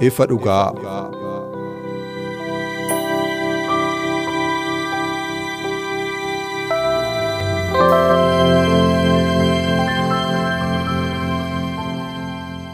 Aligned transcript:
Ifa 0.00 0.26
dhugaa. 0.26 0.72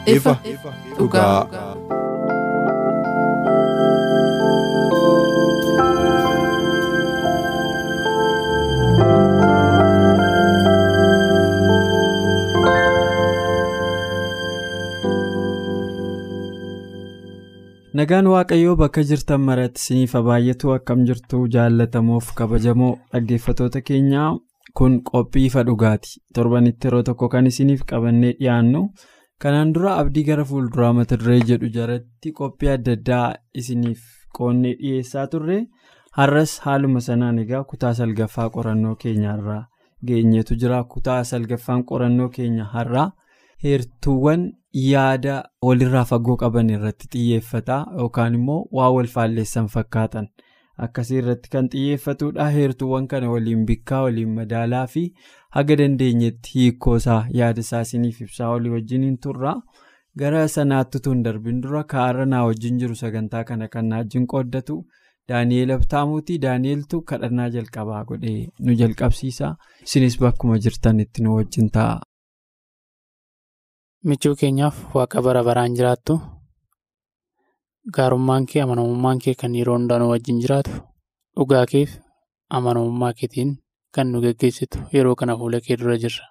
ifa 0.06 0.36
dhugaa. 0.98 1.46
Nagaan 17.98 18.26
Waaqayyoo 18.32 18.76
bakka 18.80 19.02
jirtan 19.08 19.40
maratti 19.46 19.80
isiniif 19.82 20.12
baay'atu 20.28 20.72
akkam 20.76 21.02
jirtu 21.08 21.40
jaallatamoof 21.54 22.30
kabajamoo 22.38 22.92
dhaggeeffatoota 23.12 23.80
keenyaa 23.88 24.28
kun 24.78 24.94
qophii 25.10 25.46
ifa 25.48 25.64
dhugaati. 25.68 26.14
Torbanitti 26.34 26.86
yeroo 26.88 27.02
tokko 27.08 27.28
kan 27.34 27.46
isiniif 27.50 27.82
qabannee 27.90 28.32
dhiyaannu 28.38 28.82
kanaan 29.44 29.72
dura 29.74 29.96
abdii 30.04 30.24
gara 30.30 30.44
fuulduraa 30.52 30.92
mata 30.98 31.18
duree 31.24 31.40
jedhu 31.50 31.68
jalatti 31.76 32.32
qophii 32.40 32.70
adda 32.76 32.92
addaa 32.98 33.26
isiniif 33.62 34.00
qoonnee 34.38 34.74
dhiyeessaa 34.80 35.26
turre 35.34 35.58
har'as 36.20 36.56
haaluma 36.64 37.00
sanaan 37.08 37.38
egaa 37.44 37.62
kutaa 37.74 37.92
salgaffaa 38.00 38.48
qorannoo 38.56 38.94
keenyaarraa 39.04 39.62
geenyeetu 40.06 40.54
jira. 40.64 40.84
Kutaa 40.84 41.24
salgaffaan 41.24 41.84
qorannoo 41.84 42.28
keenya 42.38 42.64
har'aa 42.74 43.10
heertuuwwan 43.64 44.50
yaada 44.74 45.34
walirraa 45.68 46.04
fagoo 46.10 46.36
qaban 46.42 46.70
irratti 46.76 47.08
xiyyeeffata 47.14 47.76
yookaan 47.98 48.34
immoo 48.38 48.60
waa 48.78 48.90
wal 48.96 49.06
faalleessan 49.14 49.68
fakkaatan. 49.74 50.26
Akkasii 50.84 51.18
irratti 51.22 51.50
kan 51.54 51.68
xiyyeeffatudha 51.72 52.46
heertuuwwan 52.56 53.06
kana 53.08 53.30
waliin 53.30 53.66
bikkaa 53.66 54.02
waliin 54.02 54.34
madaalaa 54.38 54.86
fi 54.94 55.02
haga 55.56 55.76
dandeenyetti 55.80 56.50
hiikoosaa 56.54 57.20
yaada 57.40 57.60
isaa 57.66 57.80
isiniif 57.88 58.20
ibsaa 58.26 58.48
walii 58.50 58.70
wajjin 58.76 59.18
turra. 59.26 59.54
Gara 60.18 60.48
sanaatti 60.54 61.00
tun 61.04 61.22
darbin 61.24 61.60
dura 61.62 61.84
kaarra 61.92 62.24
naa 62.26 62.44
wajjin 62.44 62.78
jiru 62.80 62.94
sagantaa 63.02 63.44
kana 63.50 63.68
kan 63.68 63.86
na 63.88 63.96
wajjin 64.00 64.26
qooddatu 64.32 64.78
daani'eel 65.28 65.70
abtaamuuti. 65.76 66.38
Daani'eeltu 66.46 67.02
kadhannaa 67.12 67.48
jalqabaa 67.56 68.04
godhee 68.04 68.48
nu 68.60 68.74
jalqabsiisa. 68.80 69.54
Isinis 69.84 70.18
bakkuma 70.24 70.58
jirtanitti 70.58 71.22
nu 71.22 71.36
wajjin 71.36 71.70
ta'a. 71.76 72.00
Michuu 74.08 74.34
keenyaaf 74.40 74.76
waaqa 74.96 75.18
bara 75.26 75.42
baraan 75.48 75.74
jiraattu 75.78 76.14
gaarummaan 77.96 78.44
kee 78.50 78.62
amanamummaan 78.64 79.18
kee 79.24 79.34
kan 79.40 79.54
yeroo 79.58 79.76
hundaanuu 79.78 80.10
wajjin 80.12 80.40
jiraatu 80.42 80.72
dhugaa 81.36 81.64
keef 81.72 81.90
amanamummaa 82.58 83.12
keetiin 83.20 83.50
kan 83.94 84.06
nu 84.12 84.20
geggeessitu 84.24 84.78
yeroo 84.94 85.14
kana 85.20 85.36
fuula 85.40 85.60
kee 85.66 85.76
dura 85.80 85.96
jirra 86.04 86.26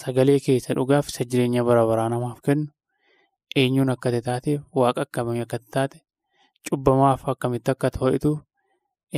sagalee 0.00 0.38
kee 0.44 0.56
isa 0.60 0.74
dhugaaf 0.78 1.06
isa 1.12 1.24
jireenya 1.30 1.64
bara 1.68 1.86
baraa 1.90 2.08
namaaf 2.14 2.38
kennu 2.46 2.66
eenyuun 3.62 3.90
akka 3.94 4.08
taateef 4.28 4.60
waaqa 4.82 5.00
akkamii 5.06 5.42
akka 5.46 5.58
taate 5.76 5.98
cubbamaaf 6.68 7.20
akkamitti 7.32 7.70
akka 7.74 7.88
to'itu 7.96 8.32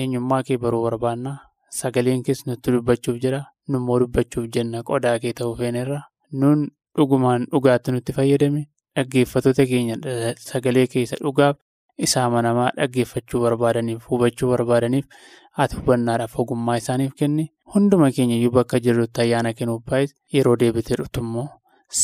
eenyummaa 0.01 0.43
kee 0.47 0.59
baruu 0.63 0.83
barbaannaa 0.87 1.37
sagaleen 1.81 2.23
kees 2.27 2.41
nutti 2.47 2.73
dubbachuuf 2.75 3.17
jedha 3.25 3.41
nummoo 3.73 3.99
dubbachuuf 4.03 4.47
jenna 4.55 4.83
qodaa 4.89 5.19
kee 5.23 5.33
ta'uu 5.39 5.57
feenerra 5.61 6.01
nun. 6.41 6.61
Dhugumaan 6.97 7.47
dhugaatti 7.53 7.93
nutti 7.95 8.13
fayyadame 8.19 8.63
dhaggeeffattoota 8.97 9.65
keenya 9.71 9.97
sagalee 10.49 10.87
keessa 10.93 11.17
dhugaaf 11.25 11.57
isa 12.07 12.25
amanamaa 12.29 12.71
dhaggeeffachuu 12.79 13.41
barbaadaniif 13.45 14.07
hubachuu 14.11 14.49
barbaadaniif 14.53 15.07
ati 15.65 15.77
hubannaadhaaf 15.81 16.39
ogummaa 16.45 16.77
isaaniif 16.83 17.13
kenni 17.21 17.45
hunduma 17.75 18.11
keenya 18.17 18.37
iyyuu 18.39 18.53
bakka 18.59 18.81
jirrutti 18.87 19.21
ayyaana 19.25 19.53
kennuuf 19.59 19.83
baay'ee 19.91 20.13
yeroo 20.39 20.57
deebitee 20.63 20.97
dhuftu 21.01 21.21
immoo 21.27 21.47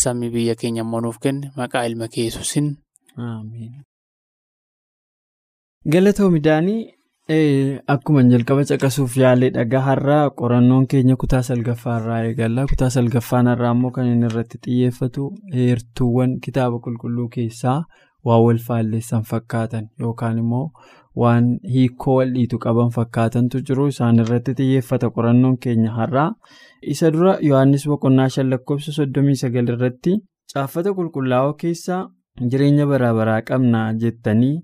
samii 0.00 0.30
biyya 0.36 0.54
keenya 0.62 0.82
immoo 0.86 1.12
kenne 1.26 1.46
maqaa 1.60 1.84
ilma 1.90 2.08
kee 2.14 2.24
Yesuusiin. 2.28 2.68
Daanii 7.34 7.78
akkuma 7.94 8.22
jalqaba 8.30 8.62
caqasuuf 8.68 9.12
yaalee 9.20 9.50
dhagaa 9.56 9.80
har'aa 9.88 10.30
qorannoon 10.38 10.86
keenya 10.92 11.14
kutaa 11.22 11.42
salgaffaarraa 11.48 12.16
eegalla 12.28 12.64
kutaa 12.70 12.88
salgaffaan 12.94 13.46
har'aa 13.50 13.70
immoo 13.76 13.90
kan 13.98 14.06
inni 14.12 14.26
irratti 14.30 14.58
xiyyeeffatu 14.64 15.26
heertuuwwan 15.56 16.32
kitaaba 16.46 16.80
qulqulluu 16.86 17.26
keessaa 17.36 17.76
waan 18.30 18.42
wal 18.46 18.58
faalleessan 18.66 19.22
fakkaatan 19.30 19.86
yookaan 20.04 20.40
immoo 20.42 20.64
waan 21.22 21.50
hiikoo 21.74 22.16
wal 22.18 22.32
dhiitu 22.38 22.58
qaban 22.64 22.90
fakkaatantu 22.96 23.60
jiru 23.68 23.86
isaan 23.92 24.18
irratti 24.24 24.54
xiyyeeffata 24.62 25.10
qorannoon 25.18 25.56
keenya 25.66 25.92
har'aa 25.98 26.28
isa 26.94 27.10
dura 27.18 27.36
yohannis 27.50 27.84
boqonnaa 27.92 28.28
shan 28.38 28.50
lakkoofsa 28.54 28.96
soddomii 28.98 29.36
sagal 29.44 29.70
irratti 29.76 30.16
caaffata 30.54 30.96
qulqullaa'oo 30.98 31.54
keessaa 31.62 32.00
jireenya 32.50 32.86
baraa 32.94 33.14
baraa 33.20 33.38
qabna 33.52 33.84
jettanii. 34.02 34.56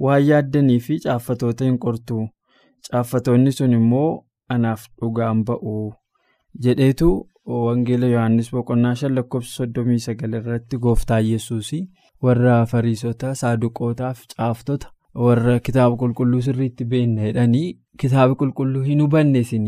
Waan 0.00 0.22
yaaddanii 0.28 0.78
fi 0.86 0.98
caaffatoota 1.04 1.64
hin 1.64 1.78
qortu. 1.78 2.28
Caaffatoonni 2.90 3.52
sun 3.58 3.72
immoo 3.80 4.24
anaaf 4.48 4.86
dhugaan 5.00 5.44
ba'u. 5.50 5.92
Jedheetu 6.64 7.10
wangeela 7.46 8.06
yohannis 8.06 8.50
boqonnaa 8.54 8.94
shan 9.02 9.14
lakkoofsa 9.18 9.54
soddomii 9.58 9.98
sagal 10.06 10.34
irratti 10.38 10.78
gooftaa 10.86 11.20
yesuus 11.28 11.70
warra 12.22 12.56
fariisota 12.72 13.34
saaduqootaaf 13.40 14.20
caaftota 14.36 14.90
warra 15.26 15.54
kitaaba 15.68 15.96
qulqulluu 16.02 16.40
sirriitti 16.48 16.84
beekna 16.92 17.22
jedhanii 17.28 17.64
kitaaba 18.02 18.34
qulqulluu 18.42 18.82
hin 18.90 19.00
hubanne 19.04 19.38
isin 19.46 19.64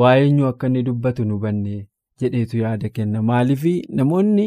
waa'ee 0.00 0.24
eenyu 0.24 0.46
akka 0.50 0.66
inni 0.72 0.82
dubbatu 0.88 1.22
hin 1.22 1.32
hubanne 1.36 1.76
jedheetu 2.20 2.58
yaada 2.58 2.88
kenna. 2.88 3.22
Maaliif? 3.22 3.62
Namoonni 4.00 4.46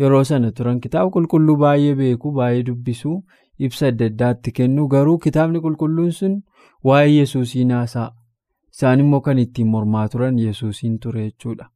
yeroo 0.00 0.24
sana 0.24 0.52
turan 0.52 0.80
kitaaba 0.80 1.10
qulqulluu 1.18 1.56
baay'ee 1.62 1.94
beeku 2.00 2.32
baay'ee 2.40 2.62
dubbisu. 2.70 3.22
Ibsa 3.66 3.86
adda 3.92 4.06
addaatti 4.10 4.52
kennu 4.58 4.86
garuu 4.94 5.18
kitaabni 5.24 5.60
qulqulluun 5.64 6.10
sun 6.18 6.34
waa'ee 6.88 7.12
yesuusiin 7.18 7.70
haasa'a. 7.76 8.10
Isaan 8.74 9.00
immoo 9.04 9.20
kan 9.26 9.38
ittiin 9.44 9.68
mormaa 9.74 10.08
turan 10.08 10.38
yesuusiin 10.38 10.98
ture 11.02 11.22
jechuudha. 11.28 11.66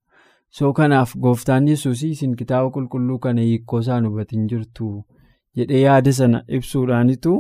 Soo 0.57 0.73
kanaaf 0.79 1.15
gooftaan 1.23 1.69
yesuusii 1.69 2.11
isin 2.17 2.37
kitaaba 2.41 2.71
qulqulluu 2.75 3.19
kana 3.25 3.41
hiikoo 3.49 3.81
isaan 3.85 4.07
hubatin 4.09 4.47
jirtu 4.51 4.89
jedhee 5.57 5.81
yaada 5.81 6.13
sana 6.19 6.43
ibsuudhaanitu 6.59 7.33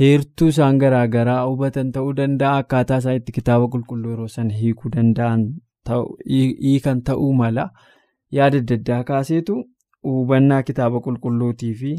heertuu 0.00 0.48
isaan 0.54 0.78
garaagaraa 0.82 1.40
hubatan 1.46 1.92
ta'uu 1.92 2.12
danda'a? 2.18 2.56
Akkaataa 2.62 2.98
isaan 3.02 3.16
itti 3.20 3.32
kitaaba 3.38 3.68
qulqulluu 3.74 4.10
yeroo 4.14 4.28
sana 4.36 4.54
hiikuu 4.60 4.92
danda'an 4.96 5.46
hiikan 6.28 7.02
ta'uu 7.08 7.32
mala? 7.40 7.70
Yaada 8.38 8.58
adda 8.62 8.74
addaa 8.80 9.02
kaaseetu 9.10 9.56
hubannaa 10.10 10.62
kitaaba 10.68 11.00
qulqulluutii 11.06 11.74
fi. 11.80 11.92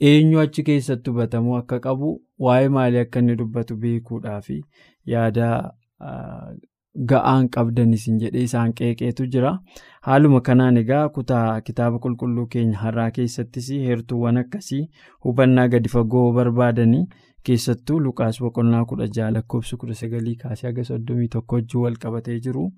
Eenyu 0.00 0.40
achi 0.40 0.62
keessatti 0.68 1.10
hubatamuu 1.10 1.56
akka 1.56 1.80
qabu 1.86 2.10
waa'ee 2.46 2.68
maalii 2.76 2.98
akka 3.06 3.18
inni 3.24 3.36
dubbatu 3.40 3.76
beekuudhaaf 3.82 4.48
yaada 5.14 5.48
ga'aan 7.10 7.48
qabdanisin 7.56 8.18
jedhee 8.22 8.42
isaan 8.48 8.72
qeeqeetu 8.80 9.26
jira 9.34 9.52
haaluma 10.08 10.40
kanaan 10.48 10.76
egaa 10.82 11.04
kutaa 11.18 11.60
kitaaba 11.68 11.98
qulqulluu 12.04 12.46
keenya 12.54 12.78
har'aa 12.82 13.10
keessattis 13.16 13.70
heertuuwwan 13.86 14.36
akkasii 14.42 14.82
hubannaa 15.28 15.68
gadi 15.72 15.88
fagoo 15.94 16.26
barbaadanii 16.36 17.02
keessattuu 17.48 17.98
lukaas 18.04 18.38
boqonnaa 18.44 18.84
kudha 18.92 19.08
jaha 19.16 19.30
lakkoofsa 19.38 19.76
kudha 19.80 19.94
sagalii 20.02 20.36
kaasee 20.42 20.68
haga 20.68 20.84
soddomii 20.90 21.28
tokko 21.34 21.56
wajjin 21.60 21.80
wal 21.86 21.96
qabatee 22.04 22.38
jiru 22.46 22.68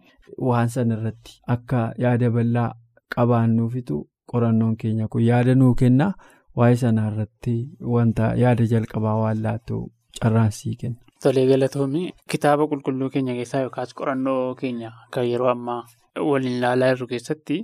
waan 0.50 0.68
sana 0.76 0.96
irratti 1.00 1.36
akka 1.56 1.82
yaada 2.04 2.30
bal'aa 2.38 2.70
qabaannuufitu 3.16 4.00
qorannoon 4.32 4.76
keenya 4.76 5.08
kun 5.08 5.22
yaada 5.30 5.54
nuu 5.54 5.74
kenna. 5.82 6.08
Waa'ee 6.60 6.76
sanaa 6.82 7.08
irratti 7.12 7.54
wanta 7.94 8.24
yaada 8.42 8.64
jalqabaa 8.72 9.16
waan 9.22 9.42
laattu 9.46 9.76
carraan 10.22 10.52
sii 10.58 10.74
kenna. 10.80 10.98
Tolee 11.22 11.46
galatoomii 11.50 12.06
kitaaba 12.32 12.66
qulqulluu 12.72 13.10
keenya 13.14 13.34
keessaa 13.38 13.60
yookaas 13.66 13.94
qorannoo 14.00 14.54
keenya 14.60 14.90
kan 15.14 15.26
yeroo 15.32 15.50
ammaa 15.54 15.80
waliin 16.30 16.56
ilaalaa 16.58 16.90
jirru 16.94 17.06
keessatti 17.12 17.56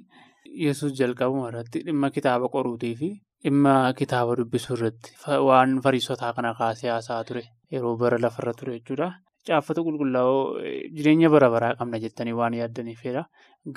yesus 0.67 0.93
jalqabuma 1.01 1.49
irratti 1.51 1.83
dhimma 1.87 2.11
kitaaba 2.17 2.49
qoruutii 2.55 2.95
fi 3.01 3.11
dhimma 3.45 3.75
kitaaba 4.01 4.37
dubbisuu 4.41 4.77
irratti 4.79 5.11
waan 5.49 5.77
fariisotaa 5.85 6.33
kana 6.39 6.55
kaasee 6.61 6.91
haasaa 6.95 7.21
ture 7.29 7.45
yeroo 7.75 7.95
bara 8.03 8.19
lafarra 8.25 8.53
ture 8.61 8.73
jechuudha. 8.79 9.09
Caaffata 9.49 9.83
qulqullaa'oo 9.87 10.43
jireenya 10.97 11.29
bara 11.35 11.49
baraa 11.55 11.75
qabna 11.79 11.99
jettanii 12.05 12.35
waan 12.41 12.55
yaaddaniifidha. 12.59 13.23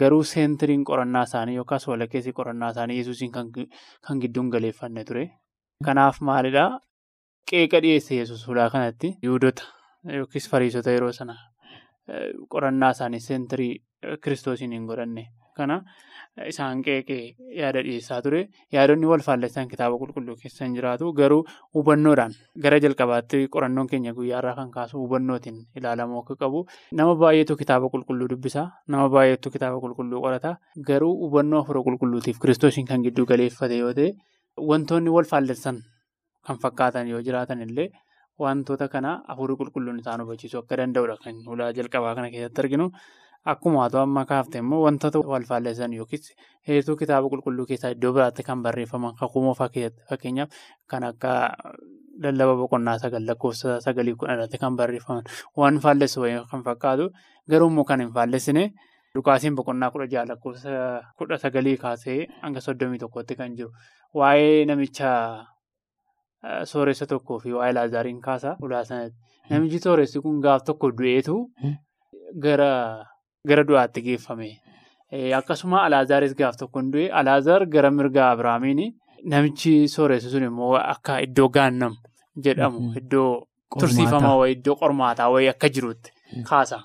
Garuu 0.01 0.23
seentiriin 0.31 0.83
qorannaa 0.89 1.23
isaanii 1.29 1.55
yookaas 1.61 1.87
walakkeessi 1.91 2.33
qorannaa 2.39 2.69
isaanii 2.75 2.97
yesuusiin 2.99 3.31
kan 3.31 4.19
gidduun 4.21 4.49
galeeffanne 4.55 5.03
ture. 5.09 5.25
Kanaaf 5.85 6.21
maalidhaa? 6.29 6.69
Qeeqa 7.51 7.81
dhiyeesse 7.81 8.15
yesus 8.21 8.47
ulaa 8.47 8.69
kanatti 8.69 9.15
yuudota 9.23 9.63
yookiis 10.19 10.49
fariisota 10.49 10.91
yeroo 10.97 11.11
sana 11.17 11.35
qorannaa 12.53 12.91
isaanii 12.97 13.19
seentirii 13.29 13.73
kiristoosiin 14.23 14.71
hin 14.77 14.85
godhanne. 14.91 15.27
Kana 15.57 15.75
isaan 16.51 16.81
qeeqee 16.85 17.35
yaada 17.59 17.81
dhiyeessaa 17.85 18.21
ture. 18.25 18.41
Yaadonni 18.75 19.07
wal 19.11 19.23
faallessan 19.27 19.69
kitaaba 19.73 19.95
qulqulluu 20.01 20.35
keessa 20.41 20.65
hin 20.65 20.75
jiraatu. 20.77 21.13
Garuu 21.19 21.41
hubannoodhaan 21.77 22.33
gara 22.65 22.79
jalqabaatti 22.85 23.47
qorannoon 23.55 23.87
keenya 23.91 24.13
guyyaarraa 24.19 24.55
kan 24.59 24.71
kaasu 24.75 24.99
hubannootiin 25.03 25.57
ilaalamuu 25.79 26.19
akka 26.23 26.35
qabu. 26.43 26.65
Nama 27.01 27.15
baay'eetu 27.23 27.55
kitaaba 27.63 27.89
qulqulluu 27.95 28.27
dubbisa. 28.35 28.65
Nama 28.87 29.09
baay'eetu 29.15 29.51
kitaaba 29.55 29.79
qulqulluu 29.85 30.21
qorata. 30.27 30.55
Garuu 30.91 31.13
hubannoo 31.23 31.61
afur 31.63 31.79
qulqulluutiif 31.87 32.39
kiristoosiin 32.43 32.87
kan 32.91 33.01
gidduu 33.07 33.25
galeeffate 33.33 33.77
yoo 33.83 33.93
ta'e 33.99 34.11
wantoonni 34.71 35.09
wal 35.17 35.25
faallessan 35.33 35.79
kan 36.47 36.57
fakkaatan 36.63 37.07
yoo 37.13 37.21
jiraatan 37.27 37.61
illee 37.65 37.89
wantoota 38.43 38.87
kana 38.93 39.11
afurii 39.31 39.55
qulqulluun 39.61 39.99
isaan 40.03 40.21
hubachiisuu 40.23 40.59
akka 40.63 40.77
danda'udha 40.79 41.15
kan 41.23 41.35
ulaa 41.53 41.71
jalqabaa 41.77 42.15
kana 42.17 42.29
keessatti 42.33 42.61
arginu. 42.63 42.87
Akkuma 43.45 43.81
haa 43.83 43.89
ta'u 43.93 44.01
amma 44.01 44.23
kaafte 44.29 44.57
immoo 44.63 44.79
wantoota 44.83 45.19
wal 45.31 45.43
faallessan 45.49 45.93
yookiis 45.93 46.31
heertuu 46.67 46.95
kitaaba 47.01 47.29
qulqulluu 47.33 47.65
keessaa 47.71 47.91
iddoo 47.95 48.11
biraatti 48.15 48.43
kan 48.47 48.63
barreeffaman 48.65 49.13
keessatti 49.19 50.01
fakkeenyaaf 50.09 50.49
kan 50.93 51.03
akka 51.11 51.33
lallaba 52.23 52.55
boqonnaa 52.61 52.97
sagal 53.03 53.23
lakkoofsa 53.29 53.77
sagalii 53.85 54.15
kudhan 54.17 54.35
irratti 54.39 54.57
kan 54.63 54.75
barreeffaman 54.81 55.23
waan 55.61 55.79
faallessu 55.85 56.25
kan 56.51 56.63
fakkaatu 56.69 57.09
garuu 57.49 57.69
immoo 57.73 57.85
kan 57.91 57.99
hin 58.05 58.11
faallessine 58.17 58.65
Lukaasiin 59.15 59.55
boqonnaa 59.55 59.91
kudha 59.91 60.07
jaha 60.13 60.25
lakkoofsa 60.33 60.71
kudha 61.17 61.37
sagalii 61.37 61.77
kaasee 61.77 62.19
hanga 62.41 62.61
soddomii 62.67 62.99
tokkotti 63.03 63.35
kan 63.41 63.55
jiru 63.55 63.71
waa'ee 64.19 64.65
namicha 64.65 65.11
sooressa 66.71 67.05
tokkoo 67.13 67.39
fi 67.43 67.53
waa'ee 67.53 67.73
laazaariin 67.77 68.21
kaasa 68.21 68.57
ulaa 68.61 68.83
sanatti. 68.83 69.15
Namichi 69.49 69.79
sooressi 69.79 70.19
kun 70.25 70.41
gaaf 70.41 70.63
tokko 70.69 70.91
du'eetu 70.97 71.43
gara. 72.47 72.71
Gara 73.47 73.63
du'aatti 73.63 74.01
geeffame. 74.05 74.49
Akkasuma 75.39 75.83
Alaazaaris 75.85 76.33
gaaf 76.37 76.55
tokko 76.57 76.79
hin 76.81 76.91
du'e. 76.93 77.09
Alaazaar 77.11 77.65
gara 77.65 77.91
mirga 77.91 78.29
Abiraamiin 78.31 78.81
namichi 79.33 79.87
sooressi 79.87 80.29
sun 80.29 80.43
immoo 80.47 80.73
akka 80.77 81.19
iddoo 81.27 81.47
gaannam 81.49 81.95
jedhamu 82.47 82.91
iddoo 83.01 83.29
tursiifamaa 83.79 84.35
wayii 84.41 84.55
iddoo 84.57 84.75
qormaataa 84.81 85.29
wayii 85.35 85.49
akka 85.53 85.69
jirutti 85.69 86.11
kaasa. 86.49 86.81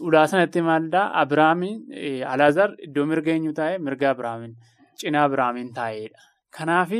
Ulaa 0.00 0.26
sanatti 0.26 0.62
maalidhaa 0.68 1.10
Abiraamiin 1.22 2.24
Alaazaar 2.34 2.70
iddoo 2.88 3.06
mirga 3.06 3.30
eenyu 3.34 3.52
taa'e 3.58 3.78
mirga 3.78 4.10
Abiraamiin 4.14 4.54
cinaa 5.02 5.24
Abiraamiin 5.28 5.72
taa'edha. 5.74 6.18
Kanaaf 6.56 6.90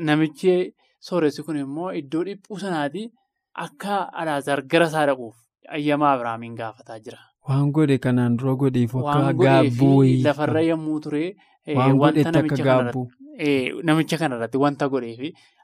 namichi 0.00 0.74
sooressi 1.08 1.42
kun 1.42 1.56
immoo 1.56 1.90
iddoo 2.02 2.24
dhiphuu 2.24 2.58
sanaati 2.64 3.06
akka 3.66 4.02
Alaazaar 4.22 4.62
gara 4.62 4.86
isaa 4.92 5.06
dhaquuf 5.06 5.36
ayyamaa 5.76 6.12
Abiraamiin 6.14 6.54
gaafataa 6.60 6.98
jira. 7.04 7.18
Waan 7.48 7.70
godhe 7.72 7.98
kanaan 7.98 8.36
dura 8.38 8.54
godheef 8.62 8.94
akka 8.96 9.32
gaabbuu 9.44 9.96
wayii. 9.98 10.22
Lafarra 10.22 10.60
yommuu 10.70 11.00
ture. 11.00 11.36
Gaabbuu. 12.64 13.06
Namicha 13.82 14.18
kanarratti 14.18 14.58
wanta 14.58 14.88
godheef 14.88 15.20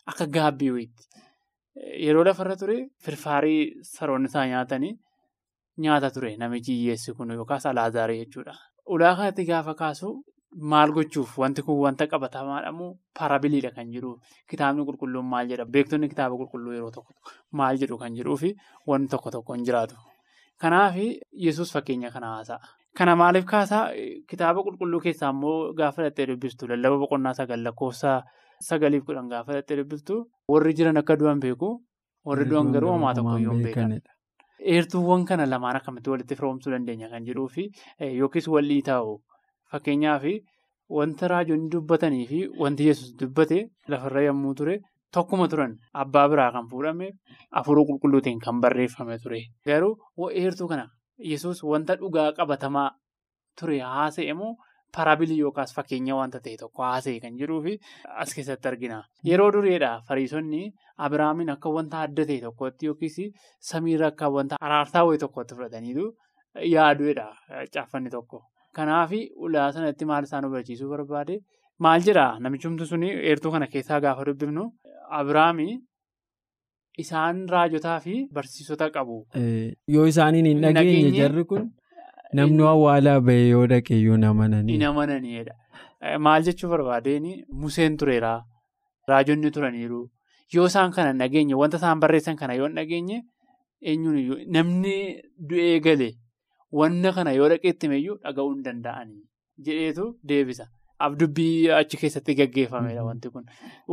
akka 0.06 0.26
gaabbii 0.26 0.70
wayiiti. 0.70 1.04
Yeroo 2.04 2.24
lafarra 2.24 2.56
ture 2.56 2.76
firfaarii 3.04 3.82
saroonni 3.82 4.28
isaa 4.32 4.46
nyaatanii 4.52 4.94
nyaata 5.78 6.10
ture 6.10 6.36
namichi 6.36 6.72
hiyyeessi 6.76 7.12
kun 7.12 7.30
yookaas 7.30 7.66
alaazaarii 7.66 8.18
jechuudha. 8.24 8.54
Ulaa 8.86 9.14
kanatti 9.16 9.44
gaafa 9.44 9.74
kaasu 9.74 10.24
maal 10.72 10.92
gochuuf 10.96 11.36
wanti 11.38 11.62
kun 11.66 11.78
wanta 11.84 12.06
qabatamaadhamoo 12.12 12.90
parabiliidha 13.18 13.70
kan 13.76 13.90
jiru 13.94 14.12
kitaabni 14.50 14.84
qulqulluun 14.88 15.24
maal 15.34 15.46
jedha 15.52 15.64
beektonni 15.74 16.08
kitaaba 16.12 16.36
qulqulluu 16.40 16.72
yeroo 16.76 16.90
tokko 16.96 17.12
maal 17.60 17.76
jedhu 17.82 17.98
kan 18.02 18.14
jedhuufi 18.18 18.54
wanti 18.86 19.08
tokko 19.14 19.30
tokko 19.36 19.54
hin 19.54 19.64
jiraatu. 19.68 19.94
Kanaaf 20.62 20.94
yesus 21.46 21.72
fakkeenya 21.72 22.10
kana 22.10 22.26
haasa'a. 22.36 22.60
Kana 22.98 23.16
maaliif 23.20 23.44
kaasaa 23.44 23.82
kitaaba 24.30 24.62
qulqulluu 24.66 25.00
keessaa 25.06 25.30
immoo 25.36 25.72
gaafa 25.80 26.02
dhattee 26.06 26.26
dubbistu 26.30 26.66
lallaba 26.70 26.96
boqonnaa 27.02 27.34
sagal 27.40 27.60
lakkoofsa 27.66 28.12
sagaliif 28.68 29.04
kudhan 29.08 29.28
gaafa 29.32 29.52
dhattee 29.58 29.76
dubbistu 29.82 30.14
warri 30.54 30.72
jiran 30.78 30.96
akka 31.02 31.16
du'an 31.22 31.40
beeku 31.44 31.68
warri 32.30 32.44
du'an 32.52 32.72
garuu 32.76 32.92
homaa 32.96 33.14
tokko 33.18 33.36
iyyuu 33.38 33.52
hin 33.58 33.62
beekan. 33.66 33.98
Eertuuwwan 34.74 35.24
kana 35.28 35.44
lamaan 35.46 35.76
akkamitti 35.76 36.10
walitti 36.10 36.34
firoomsuu 36.38 36.70
dandeenya 36.72 37.08
kan 37.12 37.24
jedhuu 37.28 37.48
fi 37.56 37.64
yookiis 38.20 38.48
walii 38.48 38.80
taa'u 38.88 39.12
fakkeenyaaf 39.72 40.24
wanta 40.98 41.28
raajonni 41.32 41.68
dubbatanii 41.74 42.26
fi 42.32 42.40
wanti 42.62 42.86
yesus 42.90 43.14
dubbate 43.20 43.58
lafarra 43.88 44.22
yommuu 44.28 44.54
ture. 44.54 44.76
Tokkuma 45.14 45.48
turan 45.48 45.72
abbaa 46.02 46.28
biraa 46.28 46.50
kan 46.52 46.66
fuudhame 46.70 47.08
afuruu 47.58 47.84
qulqulluutiin 47.88 48.38
kan 48.44 48.60
barreeffame 48.60 49.18
ture. 49.22 49.40
Garuu 49.66 50.28
eertuu 50.42 50.68
kana 50.68 50.86
yesus 51.18 51.62
wanta 51.72 51.96
dhugaa 52.00 52.32
qabatamaa 52.38 52.90
ture 53.58 53.78
haasa'e 53.80 54.32
moo 54.40 54.56
parabilii 54.96 55.38
yookaas 55.44 55.72
fakkeenya 55.76 56.14
wanta 56.18 56.40
ta'e 56.44 56.56
tokko 56.62 56.82
haasa'e 56.88 57.20
kan 57.22 57.38
jedhuufi 57.40 57.78
as 58.22 58.34
keessatti 58.34 58.68
argina. 58.68 58.98
Yeroo 59.28 59.50
dureedha 59.54 59.90
fariisonni 60.08 60.72
Abiraamiin 61.06 61.50
akka 61.54 61.68
wanta 61.76 62.02
adda 62.06 62.24
ta'e 62.28 62.40
tokkotti 62.44 62.86
yookiis 62.90 63.16
samiirra 63.70 64.06
akka 64.12 64.28
wanta 64.36 64.56
araarsaa 64.68 65.04
wayii 65.08 65.22
tokkotti 65.24 65.54
fudhataniitu 65.56 66.04
yaaduudha 66.74 67.26
caaffanni 67.74 68.10
tokko. 68.10 68.42
Kanaaf 68.78 69.12
ulaa 69.48 69.68
sanatti 69.76 70.04
maal 70.10 70.24
isaan 70.28 70.44
hubachiisuu 70.48 70.88
barbaade? 70.94 71.36
Maal 71.84 72.00
jedhaa 72.08 72.38
namichumti 72.46 72.86
suni 72.92 73.10
eertuu 73.30 73.52
kana 73.54 73.66
keessaa 73.74 74.00
gaafa 74.06 74.24
dubbifnu 74.28 74.64
Abiraamii 75.18 75.74
isaan 77.04 77.44
raajotaa 77.54 77.98
fi 78.00 78.14
barsiisota 78.38 78.90
qabu. 78.96 79.18
Yoo 79.94 80.06
isaaniin 80.12 80.46
hin 80.50 80.62
dhageenye 80.66 81.10
jarri 81.18 81.44
kun 81.52 81.70
namni 82.40 82.62
awwaalaa 82.72 83.20
bahee 83.28 83.48
yoo 83.48 83.66
dhaqe 83.72 84.00
yoo 84.02 84.16
namananii. 84.24 84.72
Hin 84.78 84.84
amananiidha. 84.90 85.54
Maal 86.26 86.42
jechuu 86.50 86.68
barbaadeen 86.74 87.26
Museen 87.62 87.96
tureera. 88.02 88.34
Raajonni 89.08 89.50
turaniiru. 89.56 90.02
Yoo 90.54 90.66
isaan 90.72 90.92
kana 90.98 91.12
hin 91.12 91.18
dhageenye 91.24 91.54
wanta 91.62 91.76
isaan 91.82 92.00
barreessan 92.04 92.36
kana 92.42 92.54
yoo 92.60 92.66
hin 92.68 92.76
dhageenye 92.80 93.22
eenyuun 93.92 94.44
namni 94.56 94.96
du'ee 95.50 95.80
gale 95.86 96.08
wanta 96.72 97.12
kana 97.12 97.32
yoo 97.38 97.48
dhaqeetti 97.52 97.88
meeyyuu 97.92 98.16
dhaga'uu 98.24 98.54
hin 98.54 98.62
danda'anii 98.64 99.22
jedheetu 99.68 100.06
deebisa. 100.28 100.66
Abdubbii 101.06 101.68
achi 101.78 101.96
keessatti 102.00 102.34
gaggeeffamedha 102.36 103.02
wanti 103.04 103.28
kun. 103.30 103.44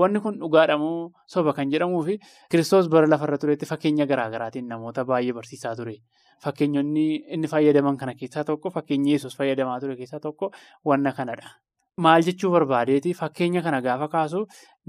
Wanni 0.02 0.20
kun 0.24 0.38
dhugaadhamoo 0.40 1.12
soba 1.34 1.54
kan 1.54 1.70
jedhamuu 1.74 2.04
fi 2.08 2.18
kiristoos 2.52 2.88
bara 2.94 3.08
lafarra 3.14 3.38
turetti 3.38 3.66
fakkeenya 3.72 4.06
garaa 4.12 4.30
garaatiin 4.36 4.68
namoota 4.72 5.04
baay'ee 5.10 5.34
barsiisaa 5.40 5.76
ture. 5.76 5.96
Fakkeenyonni 6.44 7.06
inni 7.36 7.48
fayyadaman 7.48 7.98
kana 7.98 8.14
keessaa 8.16 8.44
tokko 8.44 8.70
fakkeenyi 8.78 9.12
yesus 9.18 9.36
fayyadamaa 9.38 9.80
ture 9.80 9.96
keessaa 10.00 10.20
tokko 10.20 10.52
wanna 10.86 11.12
kanadha. 11.12 11.52
Maal 11.98 12.24
jechuu 12.24 12.52
barbaadeeti 12.52 13.14
fakkeenya 13.14 13.62
kana 13.62 13.82
gaafa 13.82 14.08
kaasu 14.16 14.46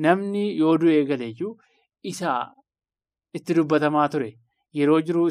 namni 0.07 0.45
yoo 0.59 0.79
du'ee 0.79 1.05
galeeyyuu 1.11 1.53
isa 2.13 2.37
itti 3.35 3.55
dubbatamaa 3.59 4.09
ture. 4.09 4.31
Yeroo 4.81 5.01
jiru 5.11 5.29